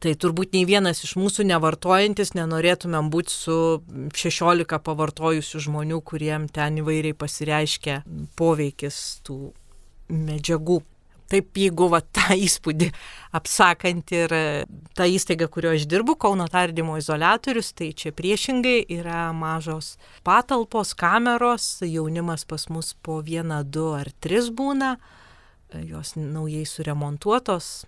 Tai 0.01 0.15
turbūt 0.17 0.55
nei 0.55 0.65
vienas 0.65 1.03
iš 1.05 1.11
mūsų 1.21 1.43
nevartojantis 1.45 2.33
nenorėtumėm 2.33 3.11
būti 3.13 3.33
su 3.35 3.57
16 4.17 4.79
pavartojusių 4.81 5.61
žmonių, 5.67 5.99
kuriem 6.01 6.47
ten 6.49 6.79
įvairiai 6.81 7.13
pasireiškia 7.13 7.99
poveikis 8.39 8.97
tų 9.27 9.51
medžiagų. 10.09 10.79
Taip, 11.31 11.53
jeigu 11.55 11.85
va, 11.93 12.01
tą 12.01 12.33
įspūdį 12.35 12.89
apsakant 13.37 14.09
ir 14.11 14.33
tą 14.97 15.05
įstaigą, 15.07 15.47
kurioje 15.53 15.83
aš 15.83 15.87
dirbu, 15.93 16.17
Kauno 16.19 16.49
tardymo 16.51 16.97
izolatorius, 16.99 17.69
tai 17.77 17.93
čia 17.95 18.11
priešingai 18.11 18.81
yra 18.97 19.29
mažos 19.37 19.93
patalpos, 20.27 20.91
kameros, 20.97 21.77
jaunimas 21.85 22.43
pas 22.49 22.67
mus 22.73 22.91
po 23.05 23.21
vieną, 23.23 23.61
du 23.63 23.91
ar 23.95 24.11
tris 24.19 24.49
būna 24.49 24.97
jos 25.87 26.15
naujai 26.15 26.65
suremontuotos, 26.65 27.85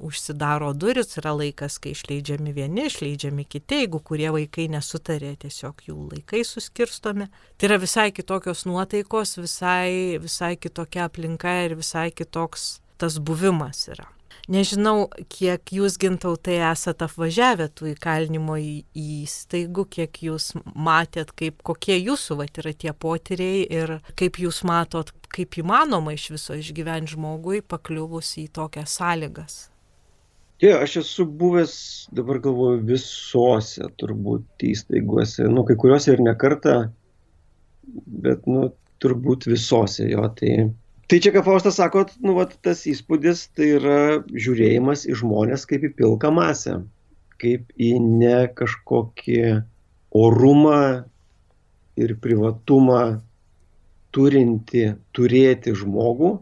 užsidaro 0.00 0.72
duris, 0.72 1.16
yra 1.20 1.34
laikas, 1.36 1.78
kai 1.82 1.92
išleidžiami 1.96 2.54
vieni, 2.56 2.86
išleidžiami 2.88 3.44
kiti, 3.44 3.82
jeigu 3.84 4.00
kurie 4.04 4.30
vaikai 4.34 4.68
nesutarė, 4.72 5.34
tiesiog 5.44 5.86
jų 5.88 5.96
laikai 6.12 6.44
suskirstomi. 6.48 7.28
Tai 7.58 7.70
yra 7.70 7.80
visai 7.82 8.10
kitokios 8.16 8.64
nuotaikos, 8.68 9.36
visai, 9.42 10.18
visai 10.22 10.54
kitokia 10.56 11.08
aplinka 11.08 11.58
ir 11.66 11.76
visai 11.78 12.08
kitoks 12.14 12.78
tas 12.98 13.18
buvimas 13.20 13.86
yra. 13.92 14.08
Nežinau, 14.48 15.10
kiek 15.28 15.74
jūs 15.76 15.98
gintautai 16.00 16.54
esate 16.70 17.04
apvažiavę 17.04 17.66
tų 17.76 17.90
įkalinimo 17.90 18.54
įstaigų, 18.96 19.84
kiek 19.92 20.22
jūs 20.24 20.54
matėt, 20.72 21.34
kaip, 21.36 21.58
kokie 21.68 21.98
jūsų 21.98 22.38
vat, 22.40 22.60
yra 22.62 22.72
tie 22.72 22.94
potyriai 22.96 23.66
ir 23.66 23.98
kaip 24.16 24.40
jūs 24.40 24.62
matot, 24.68 25.12
kaip 25.34 25.58
įmanoma 25.60 26.14
iš 26.16 26.30
viso 26.34 26.56
išgyventi 26.58 27.14
žmogui 27.14 27.60
pakliuvus 27.62 28.34
į 28.40 28.48
tokias 28.58 28.96
sąlygas. 28.98 29.58
Taip, 30.58 30.66
ja, 30.66 30.80
aš 30.82 30.96
esu 31.04 31.26
buvęs, 31.38 31.72
dabar 32.18 32.40
galvoju, 32.42 32.82
visose 32.88 33.86
turbūt 34.00 34.66
įstaigose, 34.66 35.46
nu, 35.52 35.62
kai 35.68 35.76
kuriuose 35.78 36.16
ir 36.16 36.24
nekarta, 36.24 36.78
bet, 38.26 38.48
nu, 38.50 38.72
turbūt 39.02 39.46
visose 39.46 40.08
jo, 40.10 40.26
tai 40.38 40.70
tai 41.08 41.20
čia 41.24 41.32
ką 41.32 41.40
faustas 41.46 41.78
sako 41.80 42.02
nu 42.20 42.34
vat 42.36 42.52
tas 42.64 42.82
įspūdis 42.90 43.46
tai 43.56 43.70
yra 43.78 44.00
žiūrėjimas 44.28 45.06
į 45.08 45.14
žmones 45.22 45.64
kaip 45.70 45.86
į 45.88 45.94
pilką 45.96 46.32
masę 46.36 46.74
kaip 47.40 47.70
į 47.80 47.94
ne 48.02 48.40
kažkokį 48.58 49.38
orumą 50.18 50.82
ir 51.98 52.14
privatumą 52.22 53.02
turinti 54.14 54.84
turėti 55.16 55.74
žmogų, 55.76 56.34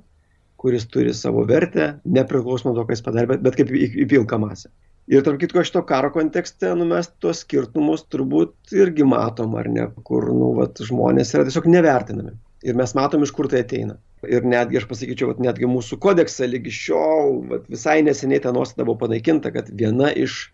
kuris 0.60 0.88
turi 0.90 1.12
savo 1.14 1.44
vertę, 1.48 1.96
nepriklausomai 2.04 2.72
nuo 2.72 2.80
to, 2.80 2.88
ką 2.88 2.96
jis 2.96 3.04
padarė, 3.06 3.30
bet, 3.34 3.44
bet 3.44 3.58
kaip 3.58 3.70
į, 3.70 3.86
į 4.04 4.08
pilką 4.14 4.40
masę. 4.42 4.72
Ir 5.06 5.22
tarp 5.22 5.38
kitko, 5.38 5.62
šito 5.62 5.84
karo 5.86 6.10
kontekste, 6.14 6.72
nu, 6.74 6.86
mes 6.90 7.06
tuos 7.22 7.44
skirtumus 7.44 8.02
turbūt 8.10 8.74
irgi 8.74 9.06
matom, 9.06 9.54
ar 9.60 9.68
ne, 9.70 9.86
kur, 10.08 10.26
nu, 10.34 10.50
vat, 10.56 10.82
žmonės 10.82 11.30
yra 11.36 11.46
tiesiog 11.46 11.68
nevertinami. 11.70 12.34
Ir 12.66 12.74
mes 12.78 12.96
matom, 12.98 13.22
iš 13.22 13.30
kur 13.36 13.46
tai 13.52 13.62
ateina 13.62 14.00
ir 14.24 14.46
netgi 14.46 14.80
aš 14.80 14.86
pasakyčiau, 14.90 15.32
kad 15.32 15.42
netgi 15.44 15.68
mūsų 15.70 15.98
kodekse 16.02 16.48
lygi 16.48 16.72
šiol, 16.72 17.40
vat, 17.50 17.66
visai 17.72 17.98
neseniai 18.06 18.42
ta 18.42 18.52
nuostata 18.54 18.86
buvo 18.86 18.98
panaikinta, 19.04 19.52
kad 19.54 19.68
viena 19.72 20.10
iš 20.12 20.46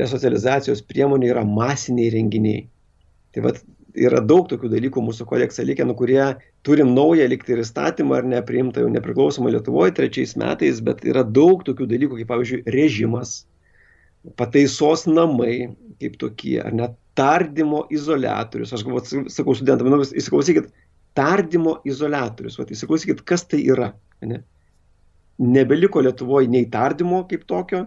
resocializacijos 0.00 0.82
priemonių 0.88 1.30
yra 1.32 1.44
masiniai 1.46 2.10
renginiai. 2.14 2.64
Tai 3.34 3.44
vat, 3.46 3.60
yra 3.96 4.22
daug 4.24 4.48
tokių 4.50 4.70
dalykų 4.72 5.04
mūsų 5.04 5.26
kodekse 5.28 5.64
likę, 5.66 5.86
nu, 5.88 5.96
kurie 5.98 6.22
turim 6.66 6.94
naują 6.94 7.26
likti 7.30 7.54
ir 7.54 7.62
įstatymą 7.64 8.18
ar 8.18 8.26
nepriimtą 8.28 8.84
jau 8.84 8.90
nepriklausomą 8.92 9.52
Lietuvoje 9.54 9.94
trečiais 9.96 10.36
metais, 10.40 10.82
bet 10.84 11.04
yra 11.08 11.24
daug 11.24 11.64
tokių 11.66 11.88
dalykų, 11.88 12.20
kaip 12.20 12.30
pavyzdžiui, 12.32 12.64
režimas, 12.74 13.34
pataisos 14.36 15.06
namai 15.08 15.70
kaip 16.00 16.18
tokie, 16.20 16.58
ar 16.62 16.74
net 16.76 16.96
tardymo 17.18 17.84
izolatorius. 17.92 18.74
Aš 18.76 18.84
galvoju, 18.86 19.24
sakau 19.32 19.56
studentam, 19.56 19.90
nu, 19.92 20.00
įsiklausykit, 20.04 20.70
tardymo 21.16 21.78
izolatorius. 21.88 22.58
Vat 22.60 22.72
įsiklausykit, 22.74 23.24
kas 23.28 23.46
tai 23.48 23.62
yra. 23.72 23.92
Ne? 24.24 24.42
Nebeliko 25.40 26.02
Lietuvoje 26.04 26.50
nei 26.52 26.68
tardymo 26.72 27.24
kaip 27.28 27.46
tokio, 27.48 27.86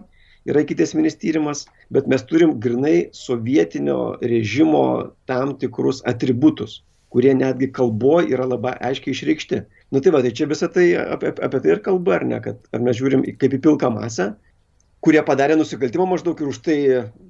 yra 0.50 0.64
ikiteisminis 0.64 1.16
tyrimas, 1.20 1.64
bet 1.94 2.08
mes 2.10 2.26
turim 2.28 2.58
grinai 2.60 3.08
sovietinio 3.16 4.16
režimo 4.22 4.84
tam 5.30 5.54
tikrus 5.60 6.02
atributus, 6.10 6.82
kurie 7.14 7.34
netgi 7.38 7.70
kalboje 7.70 8.32
yra 8.34 8.46
labai 8.50 8.74
aiškiai 8.88 9.14
išreikšti. 9.14 9.60
Na 9.94 9.98
nu, 9.98 10.02
tai 10.02 10.12
va, 10.14 10.22
tai 10.24 10.32
čia 10.34 10.48
visą 10.50 10.66
tai 10.74 10.88
apie, 10.98 11.30
apie 11.46 11.60
tai 11.62 11.76
ir 11.76 11.82
kalba, 11.84 12.16
ar 12.18 12.24
ne, 12.26 12.40
kad 12.42 12.58
ar 12.74 12.82
mes 12.82 12.98
žiūrim 12.98 13.22
kaip 13.38 13.54
į 13.54 13.60
pilką 13.62 13.90
masę, 13.94 14.32
kurie 15.04 15.22
padarė 15.22 15.54
nusikaltimą 15.60 16.08
maždaug 16.10 16.42
ir 16.42 16.50
už 16.50 16.58
tai 16.66 16.78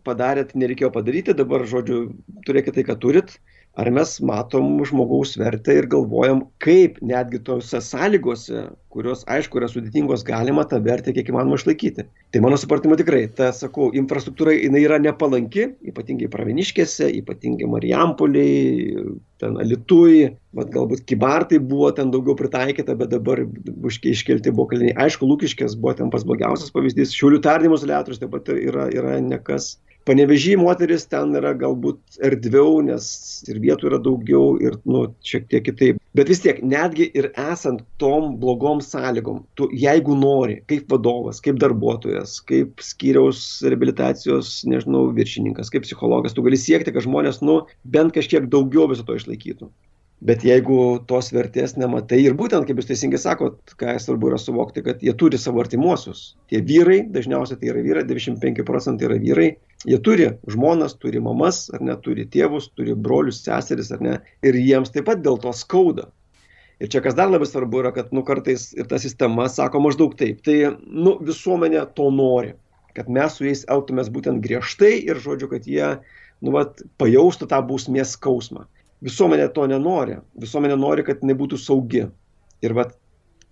padarėt, 0.09 0.54
nereikėjo 0.56 0.88
padaryti, 0.94 1.36
dabar, 1.36 1.66
žodžiu, 1.68 2.00
turėkite 2.48 2.78
tai, 2.78 2.86
ką 2.88 2.96
turit, 3.02 3.36
ar 3.74 3.90
mes 3.90 4.14
matom 4.22 4.78
žmogaus 4.86 5.34
vertę 5.38 5.74
ir 5.80 5.88
galvojam, 5.90 6.44
kaip 6.62 7.00
netgi 7.02 7.40
tose 7.46 7.80
sąlygose, 7.82 8.68
kurios 8.94 9.24
aišku 9.30 9.58
yra 9.58 9.66
sudėtingos, 9.70 10.22
galima 10.26 10.62
tą 10.70 10.78
vertę 10.84 11.14
kiek 11.16 11.32
įmanoma 11.32 11.58
išlaikyti. 11.58 12.04
Tai 12.34 12.42
mano 12.44 12.58
supratimu 12.60 12.94
tikrai, 13.00 13.24
ta, 13.34 13.50
sakau, 13.56 13.88
infrastruktūra 13.98 14.54
jinai 14.54 14.84
yra 14.86 15.00
nepalanki, 15.02 15.66
ypatingai 15.90 16.30
Praviniškėse, 16.30 17.10
ypatingai 17.18 17.66
Marijampoliai, 17.72 18.94
ten 19.42 19.58
Alitui, 19.62 20.28
bet 20.54 20.70
galbūt 20.74 21.02
Kibartai 21.10 21.58
buvo 21.58 21.90
ten 21.96 22.14
daugiau 22.14 22.38
pritaikyta, 22.38 22.94
bet 22.98 23.10
dabar 23.10 23.42
iškelti 23.42 24.54
buvo 24.54 24.68
kaliniai. 24.70 24.94
Aišku, 25.06 25.26
Lūkiškės 25.26 25.74
buvo 25.80 25.96
ten 25.98 26.14
pas 26.14 26.26
blogiausias 26.26 26.70
pavyzdys, 26.74 27.16
Šiaulių 27.18 27.42
tardymo 27.42 27.80
izoliatorius 27.80 28.22
taip 28.22 28.30
pat 28.36 28.54
yra, 28.54 28.86
yra 28.94 29.18
nekas 29.24 29.74
Panevežį 30.05 30.59
moteris 30.61 31.07
ten 31.09 31.30
yra 31.38 31.55
galbūt 31.57 32.18
erdviau, 32.28 32.82
nes 32.84 33.07
ir 33.48 33.61
vietų 33.62 33.88
yra 33.88 33.98
daugiau 34.05 34.59
ir, 34.61 34.76
nu, 34.84 35.07
šiek 35.24 35.46
tiek 35.48 35.64
kitaip. 35.64 36.00
Bet 36.18 36.28
vis 36.28 36.42
tiek, 36.44 36.61
netgi 36.61 37.07
ir 37.16 37.30
esant 37.40 37.80
tom 38.02 38.34
blogom 38.42 38.82
sąlygom, 38.84 39.40
tu 39.57 39.70
jeigu 39.72 40.16
nori, 40.20 40.59
kaip 40.68 40.92
vadovas, 40.92 41.40
kaip 41.44 41.57
darbuotojas, 41.62 42.36
kaip 42.50 42.84
skyriaus 42.84 43.40
rehabilitacijos, 43.64 44.52
nežinau, 44.68 45.07
viršininkas, 45.16 45.72
kaip 45.72 45.88
psichologas, 45.88 46.36
tu 46.36 46.44
gali 46.44 46.61
siekti, 46.61 46.92
kad 46.92 47.09
žmonės, 47.09 47.40
nu, 47.40 47.62
bent 47.96 48.12
kažkiek 48.12 48.52
daugiau 48.52 48.90
viso 48.92 49.09
to 49.09 49.16
išlaikytų. 49.16 49.72
Bet 50.24 50.44
jeigu 50.46 50.76
tos 51.09 51.26
vertės 51.34 51.74
nematai 51.76 52.20
ir 52.22 52.36
būtent, 52.38 52.64
kaip 52.64 52.78
jūs 52.80 52.86
teisingai 52.88 53.18
sakot, 53.20 53.74
ką 53.80 53.96
svarbu 54.00 54.30
yra 54.30 54.38
suvokti, 54.40 54.84
kad 54.86 55.02
jie 55.05 55.12
turi 55.20 55.40
savo 55.40 55.61
artimuosius. 55.61 56.22
Tie 56.48 56.62
vyrai, 56.64 57.02
dažniausiai 57.12 57.59
tai 57.61 57.72
yra 57.72 57.82
vyrai, 57.84 58.07
95 58.09 58.64
procentai 58.64 59.11
yra 59.11 59.18
vyrai, 59.20 59.48
jie 59.89 59.99
turi 60.05 60.30
žmonas, 60.51 60.97
turi 61.01 61.22
mamas, 61.22 61.66
ar 61.74 61.85
ne, 61.85 61.97
turi 62.05 62.26
tėvus, 62.30 62.70
turi 62.76 62.97
brolius, 62.97 63.43
seseris, 63.45 63.93
ar 63.95 64.05
ne, 64.05 64.18
ir 64.47 64.59
jiems 64.59 64.93
taip 64.95 65.09
pat 65.11 65.22
dėl 65.24 65.41
to 65.43 65.53
skauda. 65.57 66.09
Ir 66.82 66.91
čia 66.91 67.01
kas 67.05 67.14
dar 67.14 67.30
labai 67.30 67.47
svarbu 67.47 67.85
yra, 67.85 67.95
kad, 67.95 68.11
nu, 68.12 68.24
kartais 68.26 68.72
ir 68.74 68.89
ta 68.91 68.99
sistema 68.99 69.47
sako 69.49 69.85
maždaug 69.85 70.16
taip, 70.18 70.43
tai, 70.47 70.59
nu, 70.85 71.16
visuomenė 71.22 71.87
to 71.97 72.11
nori, 72.11 72.57
kad 72.99 73.11
mes 73.11 73.39
su 73.39 73.47
jais 73.47 73.62
elgtumės 73.70 74.11
būtent 74.12 74.43
griežtai 74.43 74.97
ir, 75.07 75.22
žodžiu, 75.22 75.53
kad 75.53 75.68
jie, 75.70 75.95
nu, 76.43 76.57
vat, 76.57 76.82
pajaustų 76.99 77.49
tą 77.53 77.62
bausmės 77.68 78.16
skausmą 78.18 78.66
visuomenė 79.05 79.49
to 79.55 79.66
nenori. 79.70 80.18
Visuomenė 80.41 80.76
nori, 80.80 81.05
kad 81.07 81.22
jinai 81.22 81.37
būtų 81.39 81.61
saugi. 81.61 82.07
Ir 82.64 82.76
vat, 82.76 82.95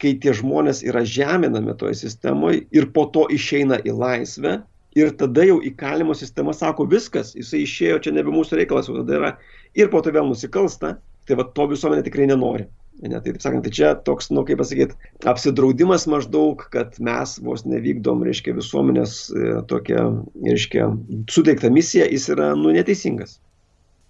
kai 0.03 0.15
tie 0.23 0.35
žmonės 0.35 0.83
yra 0.87 1.05
žeminami 1.07 1.77
toje 1.79 1.99
sistemoje 2.01 2.65
ir 2.75 2.89
po 2.95 3.07
to 3.15 3.27
išeina 3.31 3.79
į 3.85 3.95
laisvę, 3.99 4.61
ir 4.99 5.15
tada 5.19 5.47
jau 5.49 5.59
įkalimo 5.65 6.15
sistema 6.19 6.55
sako 6.57 6.87
viskas, 6.91 7.33
jisai 7.39 7.65
išėjo, 7.67 8.03
čia 8.05 8.13
nebe 8.17 8.35
mūsų 8.35 8.61
reikalas, 8.61 8.91
o 8.93 8.99
tada 9.01 9.19
yra 9.19 9.33
ir 9.79 9.91
po 9.93 10.03
to 10.05 10.13
vėl 10.15 10.29
nusikalsta, 10.29 10.97
tai 11.29 11.39
va 11.39 11.49
to 11.57 11.69
visuomenė 11.73 12.07
tikrai 12.07 12.29
nenori. 12.31 12.69
Ne, 13.03 13.17
tai 13.17 13.33
taip 13.33 13.41
sakant, 13.43 13.65
tai 13.65 13.73
čia 13.75 13.95
toks, 14.07 14.29
nu, 14.31 14.45
kaip 14.47 14.61
pasakyti, 14.61 14.95
apsidraudimas 15.27 16.05
maždaug, 16.11 16.61
kad 16.71 16.99
mes 17.03 17.39
vos 17.43 17.65
nevykdom, 17.67 18.21
reiškia, 18.29 18.53
visuomenės 18.55 19.15
e, 19.33 19.47
tokią, 19.71 20.05
reiškia, 20.45 20.91
suteiktą 21.33 21.73
misiją, 21.73 22.07
jis 22.13 22.29
yra, 22.37 22.53
nu, 22.59 22.71
neteisingas. 22.77 23.41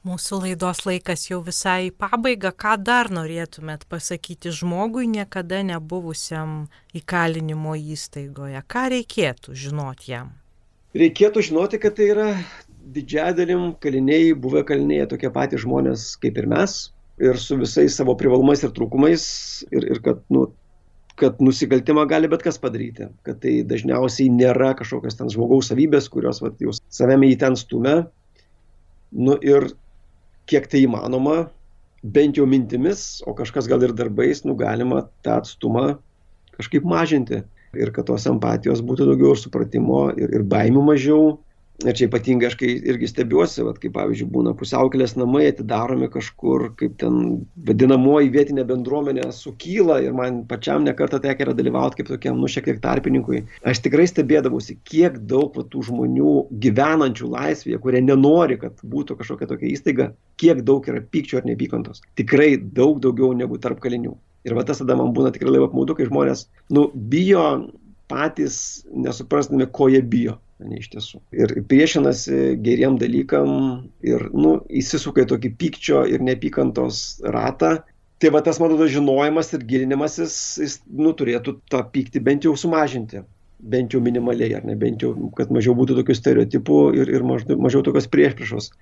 Mūsų 0.02 0.40
laidos 0.42 0.82
laikas 0.82 1.28
jau 1.28 1.38
visai 1.46 1.86
į 1.86 1.94
pabaigą. 1.94 2.50
Ką 2.58 2.74
dar 2.82 3.08
norėtumėt 3.14 3.86
pasakyti 3.86 4.50
žmogui 4.50 5.06
niekada 5.06 5.62
nebuvusiam 5.62 6.66
įkalinimo 6.98 7.78
įstaigoje? 7.78 8.66
Ką 8.66 8.88
reikėtų 8.96 9.54
žinoti 9.54 10.16
jam? 10.16 10.32
Reikėtų 10.92 11.40
žinoti, 11.46 11.78
kad 11.80 11.94
tai 11.96 12.10
yra 12.12 12.26
didžiąją 12.92 13.36
dalim 13.36 13.68
kaliniai, 13.80 14.34
buvę 14.36 14.60
kaliniai, 14.68 15.06
tokie 15.08 15.30
patys 15.32 15.62
žmonės 15.64 16.10
kaip 16.20 16.36
ir 16.36 16.48
mes, 16.50 16.74
ir 17.22 17.38
su 17.40 17.56
visais 17.60 17.96
savo 17.96 18.12
privalumais 18.18 18.64
ir 18.64 18.74
trūkumais, 18.76 19.24
ir, 19.72 19.86
ir 19.94 20.02
kad, 20.04 20.20
nu, 20.34 20.50
kad 21.16 21.40
nusikaltimą 21.40 22.04
gali 22.10 22.28
bet 22.28 22.44
kas 22.44 22.60
padaryti, 22.60 23.08
kad 23.24 23.40
tai 23.40 23.60
dažniausiai 23.68 24.28
nėra 24.32 24.72
kažkokios 24.76 25.16
ten 25.16 25.32
žmogaus 25.32 25.70
savybės, 25.72 26.10
kurios 26.12 26.42
vat, 26.44 26.60
jūs 26.60 26.82
savame 26.92 27.30
į 27.32 27.38
ten 27.40 27.56
stumia. 27.56 28.02
Nu 29.12 29.38
ir 29.44 29.70
kiek 30.48 30.68
tai 30.68 30.84
įmanoma, 30.84 31.46
bent 32.02 32.36
jau 32.36 32.44
mintimis, 32.48 33.22
o 33.28 33.32
kažkas 33.38 33.68
gal 33.70 33.84
ir 33.86 33.96
darbais, 33.96 34.44
nu 34.44 34.56
galima 34.58 35.06
tą 35.24 35.38
atstumą 35.40 35.86
kažkaip 36.56 36.84
mažinti. 36.84 37.42
Ir 37.78 37.92
kad 37.96 38.08
tos 38.10 38.26
empatijos 38.28 38.82
būtų 38.84 39.06
daugiau 39.08 39.32
ir 39.32 39.40
supratimo, 39.40 40.02
ir, 40.18 40.32
ir 40.36 40.44
baimių 40.44 40.82
mažiau, 40.90 41.38
Ir 41.82 41.96
čia 41.98 42.06
ypatingai 42.06 42.46
aš 42.46 42.54
kai 42.60 42.68
irgi 42.92 43.08
stebiuosi, 43.10 43.64
vat, 43.66 43.78
kaip 43.82 43.94
pavyzdžiui 43.96 44.28
būna 44.30 44.52
pusiaukelės 44.58 45.16
namai 45.18 45.48
atidaromi 45.50 46.06
kažkur, 46.12 46.68
kaip 46.78 46.94
ten 47.00 47.16
vadinamoji 47.66 48.30
vietinė 48.34 48.64
bendruomenė 48.68 49.24
sukyla 49.34 49.98
ir 50.04 50.14
man 50.14 50.42
pačiam 50.50 50.86
nekartą 50.86 51.18
tekia 51.24 51.48
yra 51.48 51.56
dalyvauti 51.58 51.98
kaip 51.98 52.12
tokiam, 52.12 52.38
nu, 52.38 52.50
šiek 52.52 52.68
tiek 52.68 52.78
tarpininkui. 52.84 53.42
Aš 53.66 53.82
tikrai 53.86 54.06
stebėdavusi, 54.10 54.78
kiek 54.86 55.18
daug 55.32 55.58
va, 55.58 55.66
tų 55.72 55.82
žmonių 55.88 56.36
gyvenančių 56.62 57.32
laisvėje, 57.34 57.80
kurie 57.82 58.04
nenori, 58.04 58.60
kad 58.62 58.78
būtų 58.94 59.18
kažkokia 59.18 59.50
tokia 59.50 59.72
įstaiga, 59.72 60.10
kiek 60.38 60.62
daug 60.68 60.86
yra 60.86 61.02
pykčio 61.02 61.42
ar 61.42 61.50
nepykantos. 61.50 62.04
Tikrai 62.20 62.54
daug 62.62 63.02
daugiau 63.02 63.34
negu 63.34 63.58
tarp 63.62 63.82
kalinių. 63.82 64.14
Ir 64.46 64.54
va 64.58 64.62
tas 64.66 64.82
tada 64.82 64.94
man 64.98 65.10
būna 65.14 65.34
tikrai 65.34 65.50
labai 65.50 65.70
apmaudu, 65.70 65.98
kai 65.98 66.06
žmonės, 66.06 66.46
nu, 66.74 66.88
bijo 66.94 67.44
patys 68.10 68.56
nesuprasdami, 68.90 69.66
ko 69.72 69.90
jie 69.90 70.02
bijo 70.02 70.38
ne 70.68 70.80
iš 70.80 70.90
tiesų. 70.94 71.20
Ir 71.36 71.54
priešinasi 71.68 72.56
geriem 72.64 72.98
dalykam 73.00 73.52
ir, 74.06 74.28
nu, 74.34 74.56
įsisuka 74.68 75.24
į 75.24 75.30
tokį 75.32 75.52
pykčio 75.60 76.04
ir 76.10 76.24
nepykantos 76.24 77.22
ratą. 77.34 77.78
Tai 78.22 78.30
va 78.30 78.42
tas, 78.46 78.60
man 78.62 78.70
atrodo, 78.70 78.86
žinojimas 78.90 79.50
ir 79.56 79.64
gilinimasis, 79.66 80.34
jis, 80.62 80.76
nu, 80.86 81.10
turėtų 81.18 81.56
tą 81.72 81.82
pyktį 81.94 82.22
bent 82.22 82.46
jau 82.46 82.54
sumažinti. 82.58 83.24
Bent 83.72 83.94
jau 83.94 84.00
minimaliai, 84.02 84.56
ar 84.58 84.64
ne, 84.66 84.74
bent 84.78 85.02
jau, 85.02 85.12
kad 85.38 85.50
mažiau 85.54 85.74
būtų 85.78 86.00
tokių 86.00 86.16
stereotipų 86.18 86.78
ir, 86.98 87.10
ir 87.14 87.26
mažiau, 87.26 87.58
mažiau 87.62 87.82
tokios 87.86 88.08
priešpriešos. 88.10 88.72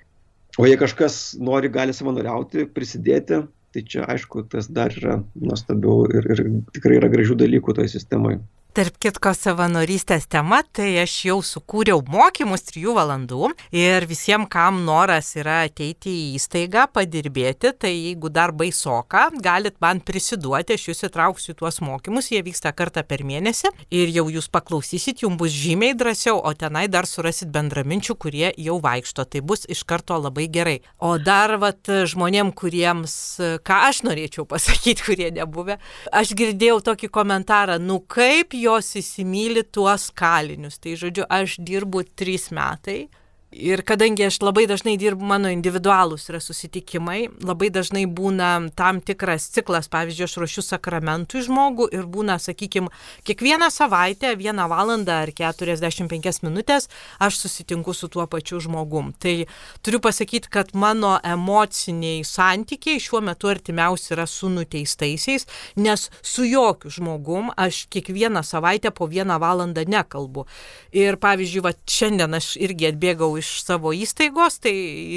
O 0.61 0.67
jei 0.69 0.77
kažkas 0.81 1.39
nori, 1.41 1.71
gali 1.73 1.95
savanoriauti, 1.97 2.67
prisidėti, 2.75 3.43
tai 3.75 3.83
čia 3.87 4.07
aišku, 4.11 4.45
tas 4.51 4.69
dar 4.73 4.93
yra 4.97 5.21
nuostabiau 5.39 6.09
ir, 6.11 6.27
ir 6.35 6.43
tikrai 6.75 6.99
yra 6.99 7.11
gražių 7.13 7.37
dalykų 7.41 7.77
toje 7.77 7.93
sistemoje. 7.93 8.41
Tarp 8.71 9.01
kitko 9.03 9.33
savanorystės 9.35 10.29
tema, 10.31 10.61
tai 10.63 10.93
aš 11.03 11.15
jau 11.27 11.41
sukūriau 11.43 12.05
mokymus 12.07 12.63
3 12.69 12.93
valandų 12.95 13.49
ir 13.75 14.05
visiems, 14.07 14.47
kam 14.53 14.77
noras 14.87 15.33
yra 15.35 15.65
ateiti 15.67 16.13
į 16.15 16.37
įstaigą, 16.39 16.85
padirbėti, 16.95 17.73
tai 17.75 17.91
jeigu 17.91 18.31
dar 18.31 18.53
baisoka, 18.55 19.25
galit 19.43 19.75
man 19.83 19.99
prisiduoti, 20.07 20.77
aš 20.79 20.85
jūs 20.87 21.03
įtrauksiu 21.09 21.57
tuos 21.59 21.81
mokymus, 21.83 22.29
jie 22.31 22.45
vyksta 22.47 22.71
kartą 22.71 23.03
per 23.03 23.25
mėnesį 23.27 23.73
ir 23.91 24.13
jau 24.15 24.29
jūs 24.31 24.47
paklausysit, 24.55 25.25
jums 25.25 25.41
bus 25.43 25.51
žymiai 25.51 25.99
drąsiau, 25.99 26.39
o 26.39 26.55
tenai 26.55 26.85
dar 26.87 27.11
surasit 27.11 27.51
bendraminčių, 27.51 28.19
kurie 28.23 28.53
jau 28.55 28.79
vaikšto, 28.87 29.27
tai 29.27 29.43
bus 29.43 29.67
iš 29.67 29.83
karto 29.83 30.21
labai 30.23 30.47
gerai. 30.47 30.77
O 31.03 31.17
dar 31.19 31.57
vat, 31.59 31.91
žmonėm, 31.91 32.55
kuriems, 32.55 33.19
ką 33.67 33.83
aš 33.91 34.05
norėčiau 34.07 34.47
pasakyti, 34.47 35.03
kurie 35.11 35.35
nebuvę, 35.35 35.81
aš 36.15 36.37
girdėjau 36.39 36.79
tokį 36.93 37.11
komentarą, 37.19 37.83
nu 37.83 37.99
kaip 38.07 38.55
jos 38.65 38.93
įsimyli 39.01 39.65
tuos 39.73 40.09
kalinius. 40.15 40.79
Tai 40.83 40.97
žodžiu, 41.01 41.25
aš 41.29 41.59
dirbu 41.65 42.05
trys 42.19 42.51
metai 42.55 43.09
Ir 43.51 43.81
kadangi 43.83 44.23
aš 44.29 44.37
labai 44.47 44.63
dažnai 44.71 44.93
dirbu, 44.95 45.27
mano 45.27 45.51
individualūs 45.51 46.29
yra 46.31 46.39
susitikimai, 46.39 47.25
labai 47.43 47.67
dažnai 47.75 48.05
būna 48.07 48.71
tam 48.79 49.01
tikras 49.03 49.49
ciklas, 49.51 49.89
pavyzdžiui, 49.91 50.27
aš 50.29 50.37
ruošiu 50.39 50.63
sakramentui 50.63 51.43
žmogų 51.43 51.89
ir 51.91 52.05
būna, 52.07 52.37
sakykime, 52.39 52.93
kiekvieną 53.27 53.67
savaitę, 53.75 54.37
vieną 54.39 54.69
valandą 54.71 55.17
ar 55.25 55.33
45 55.35 56.45
minutės 56.47 56.87
aš 57.19 57.41
susitinku 57.41 57.91
su 57.91 58.07
tuo 58.07 58.29
pačiu 58.31 58.61
žmogum. 58.63 59.11
Tai 59.19 59.35
turiu 59.83 59.99
pasakyti, 59.99 60.47
kad 60.47 60.71
mano 60.79 61.17
emociniai 61.19 62.23
santykiai 62.23 63.03
šiuo 63.03 63.19
metu 63.33 63.51
artimiausi 63.51 64.15
yra 64.15 64.29
su 64.31 64.47
nuteistaisiais, 64.47 65.49
nes 65.75 66.07
su 66.23 66.47
jokiu 66.47 66.95
žmogum 67.01 67.51
aš 67.59 67.83
kiekvieną 67.91 68.47
savaitę 68.47 68.95
po 68.95 69.11
vieną 69.11 69.43
valandą 69.43 69.83
nekalbu. 69.91 70.47
Ir 70.95 71.19
pavyzdžiui, 71.19 71.67
va, 71.67 71.75
šiandien 71.91 72.39
aš 72.39 72.55
irgi 72.63 72.93
atbėgau 72.95 73.40
iš 73.41 73.51
savo 73.65 73.93
įstaigos, 73.97 74.61
tai 74.63 74.75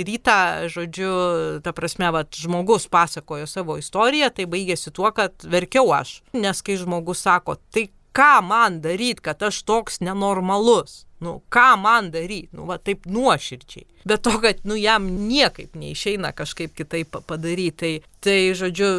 rytą, 0.08 0.68
žodžiu, 0.74 1.12
ta 1.64 1.76
prasme, 1.76 2.10
va, 2.16 2.24
žmogus 2.26 2.90
pasakojo 2.92 3.48
savo 3.50 3.78
istoriją, 3.82 4.32
tai 4.34 4.48
baigėsi 4.50 4.94
tuo, 4.96 5.12
kad 5.16 5.46
verkiau 5.46 5.92
aš. 5.96 6.22
Nes 6.34 6.64
kai 6.66 6.80
žmogus 6.82 7.24
sako, 7.28 7.60
tai 7.74 7.90
ką 8.14 8.42
man 8.46 8.82
daryti, 8.82 9.24
kad 9.26 9.44
aš 9.44 9.64
toks 9.68 10.00
nenormalus? 10.02 11.04
Nu, 11.24 11.42
ką 11.54 11.78
man 11.80 12.12
daryti? 12.12 12.52
Nu, 12.56 12.68
va, 12.68 12.78
taip 12.78 13.08
nuoširdžiai. 13.08 13.88
Bet 14.06 14.26
to, 14.26 14.36
kad, 14.44 14.60
nu, 14.68 14.76
jam 14.76 15.08
niekaip 15.30 15.78
neišeina 15.80 16.34
kažkaip 16.36 16.76
kitaip 16.76 17.16
padaryti. 17.28 17.78
Tai, 17.80 17.94
tai 18.26 18.40
žodžiu, 18.60 18.90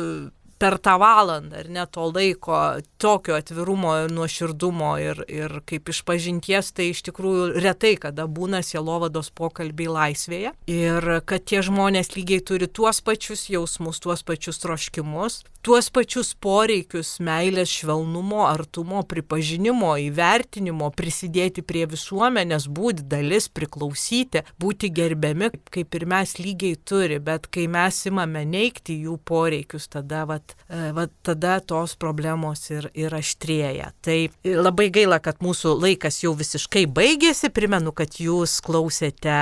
per 0.65 0.79
tą 0.81 0.97
valandą, 1.03 1.59
ar 1.61 1.69
ne 1.69 1.85
to 1.93 2.07
laiko, 2.09 2.57
tokio 2.97 3.37
atvirumo, 3.37 3.93
nuoširdumo 4.09 4.95
ir, 5.03 5.21
ir 5.29 5.59
kaip 5.69 5.91
iš 5.93 6.01
pažinties, 6.09 6.73
tai 6.73 6.89
iš 6.95 7.05
tikrųjų 7.11 7.51
retai 7.61 7.95
kada 8.01 8.25
būna 8.25 8.63
sielovados 8.65 9.29
pokalbiai 9.37 9.93
laisvėje. 9.99 10.55
Ir 10.73 11.11
kad 11.29 11.45
tie 11.45 11.61
žmonės 11.67 12.15
lygiai 12.17 12.41
turi 12.49 12.71
tuos 12.71 13.03
pačius 13.05 13.51
jausmus, 13.53 14.01
tuos 14.01 14.25
pačius 14.25 14.63
troškimus, 14.65 15.43
tuos 15.65 15.87
pačius 15.89 16.35
poreikius 16.45 17.15
meilės, 17.25 17.71
švelnumo, 17.73 18.43
artumo, 18.45 19.01
pripažinimo, 19.09 19.95
įvertinimo, 20.09 20.91
prisidėti 20.97 21.65
prie 21.65 21.87
visuomenės, 21.89 22.67
būti 22.69 23.07
dalis, 23.09 23.49
priklausyti, 23.49 24.45
būti 24.61 24.91
gerbiami, 24.93 25.49
kaip 25.73 25.97
ir 25.97 26.05
mes 26.11 26.37
lygiai 26.41 26.77
turi, 26.77 27.21
bet 27.21 27.49
kai 27.53 27.65
mes 27.69 28.03
imame 28.11 28.45
neikti 28.49 28.99
jų 29.07 29.17
poreikius, 29.25 29.89
tada 29.93 30.27
vat, 30.29 30.54
va, 30.69 31.07
tada 31.23 31.59
tos 31.61 31.97
problemos 32.01 32.69
ir, 32.73 32.91
ir 32.97 33.15
aštrėja. 33.15 33.93
Tai 34.05 34.19
labai 34.45 34.91
gaila, 34.95 35.21
kad 35.23 35.43
mūsų 35.45 35.77
laikas 35.83 36.23
jau 36.25 36.35
visiškai 36.39 36.87
baigėsi. 36.91 37.53
Primenu, 37.55 37.93
kad 37.97 38.21
jūs 38.21 38.61
klausėte 38.65 39.41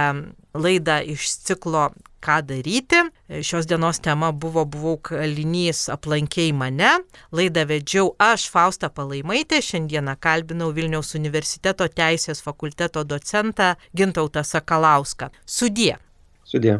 laidą 0.52 1.00
iš 1.14 1.28
ciklo 1.46 1.90
ką 2.22 2.38
daryti. 2.46 3.02
Šios 3.42 3.66
dienos 3.66 3.98
tema 3.98 4.32
buvo 4.32 4.64
Buvau 4.64 4.98
kalinys 5.02 5.88
aplankiai 5.92 6.52
mane. 6.54 6.92
Laidą 7.34 7.66
vedžiau 7.70 8.12
aš, 8.22 8.46
Fausta 8.52 8.90
Palaimaitė. 8.90 9.62
Šiandieną 9.62 10.16
kalbinau 10.22 10.70
Vilniaus 10.76 11.16
universiteto 11.18 11.88
teisės 11.88 12.42
fakulteto 12.44 13.04
docentą 13.04 13.74
Gintautą 13.96 14.46
Sakalauską. 14.46 15.32
Sudie. 15.46 15.96
Sudie. 16.44 16.78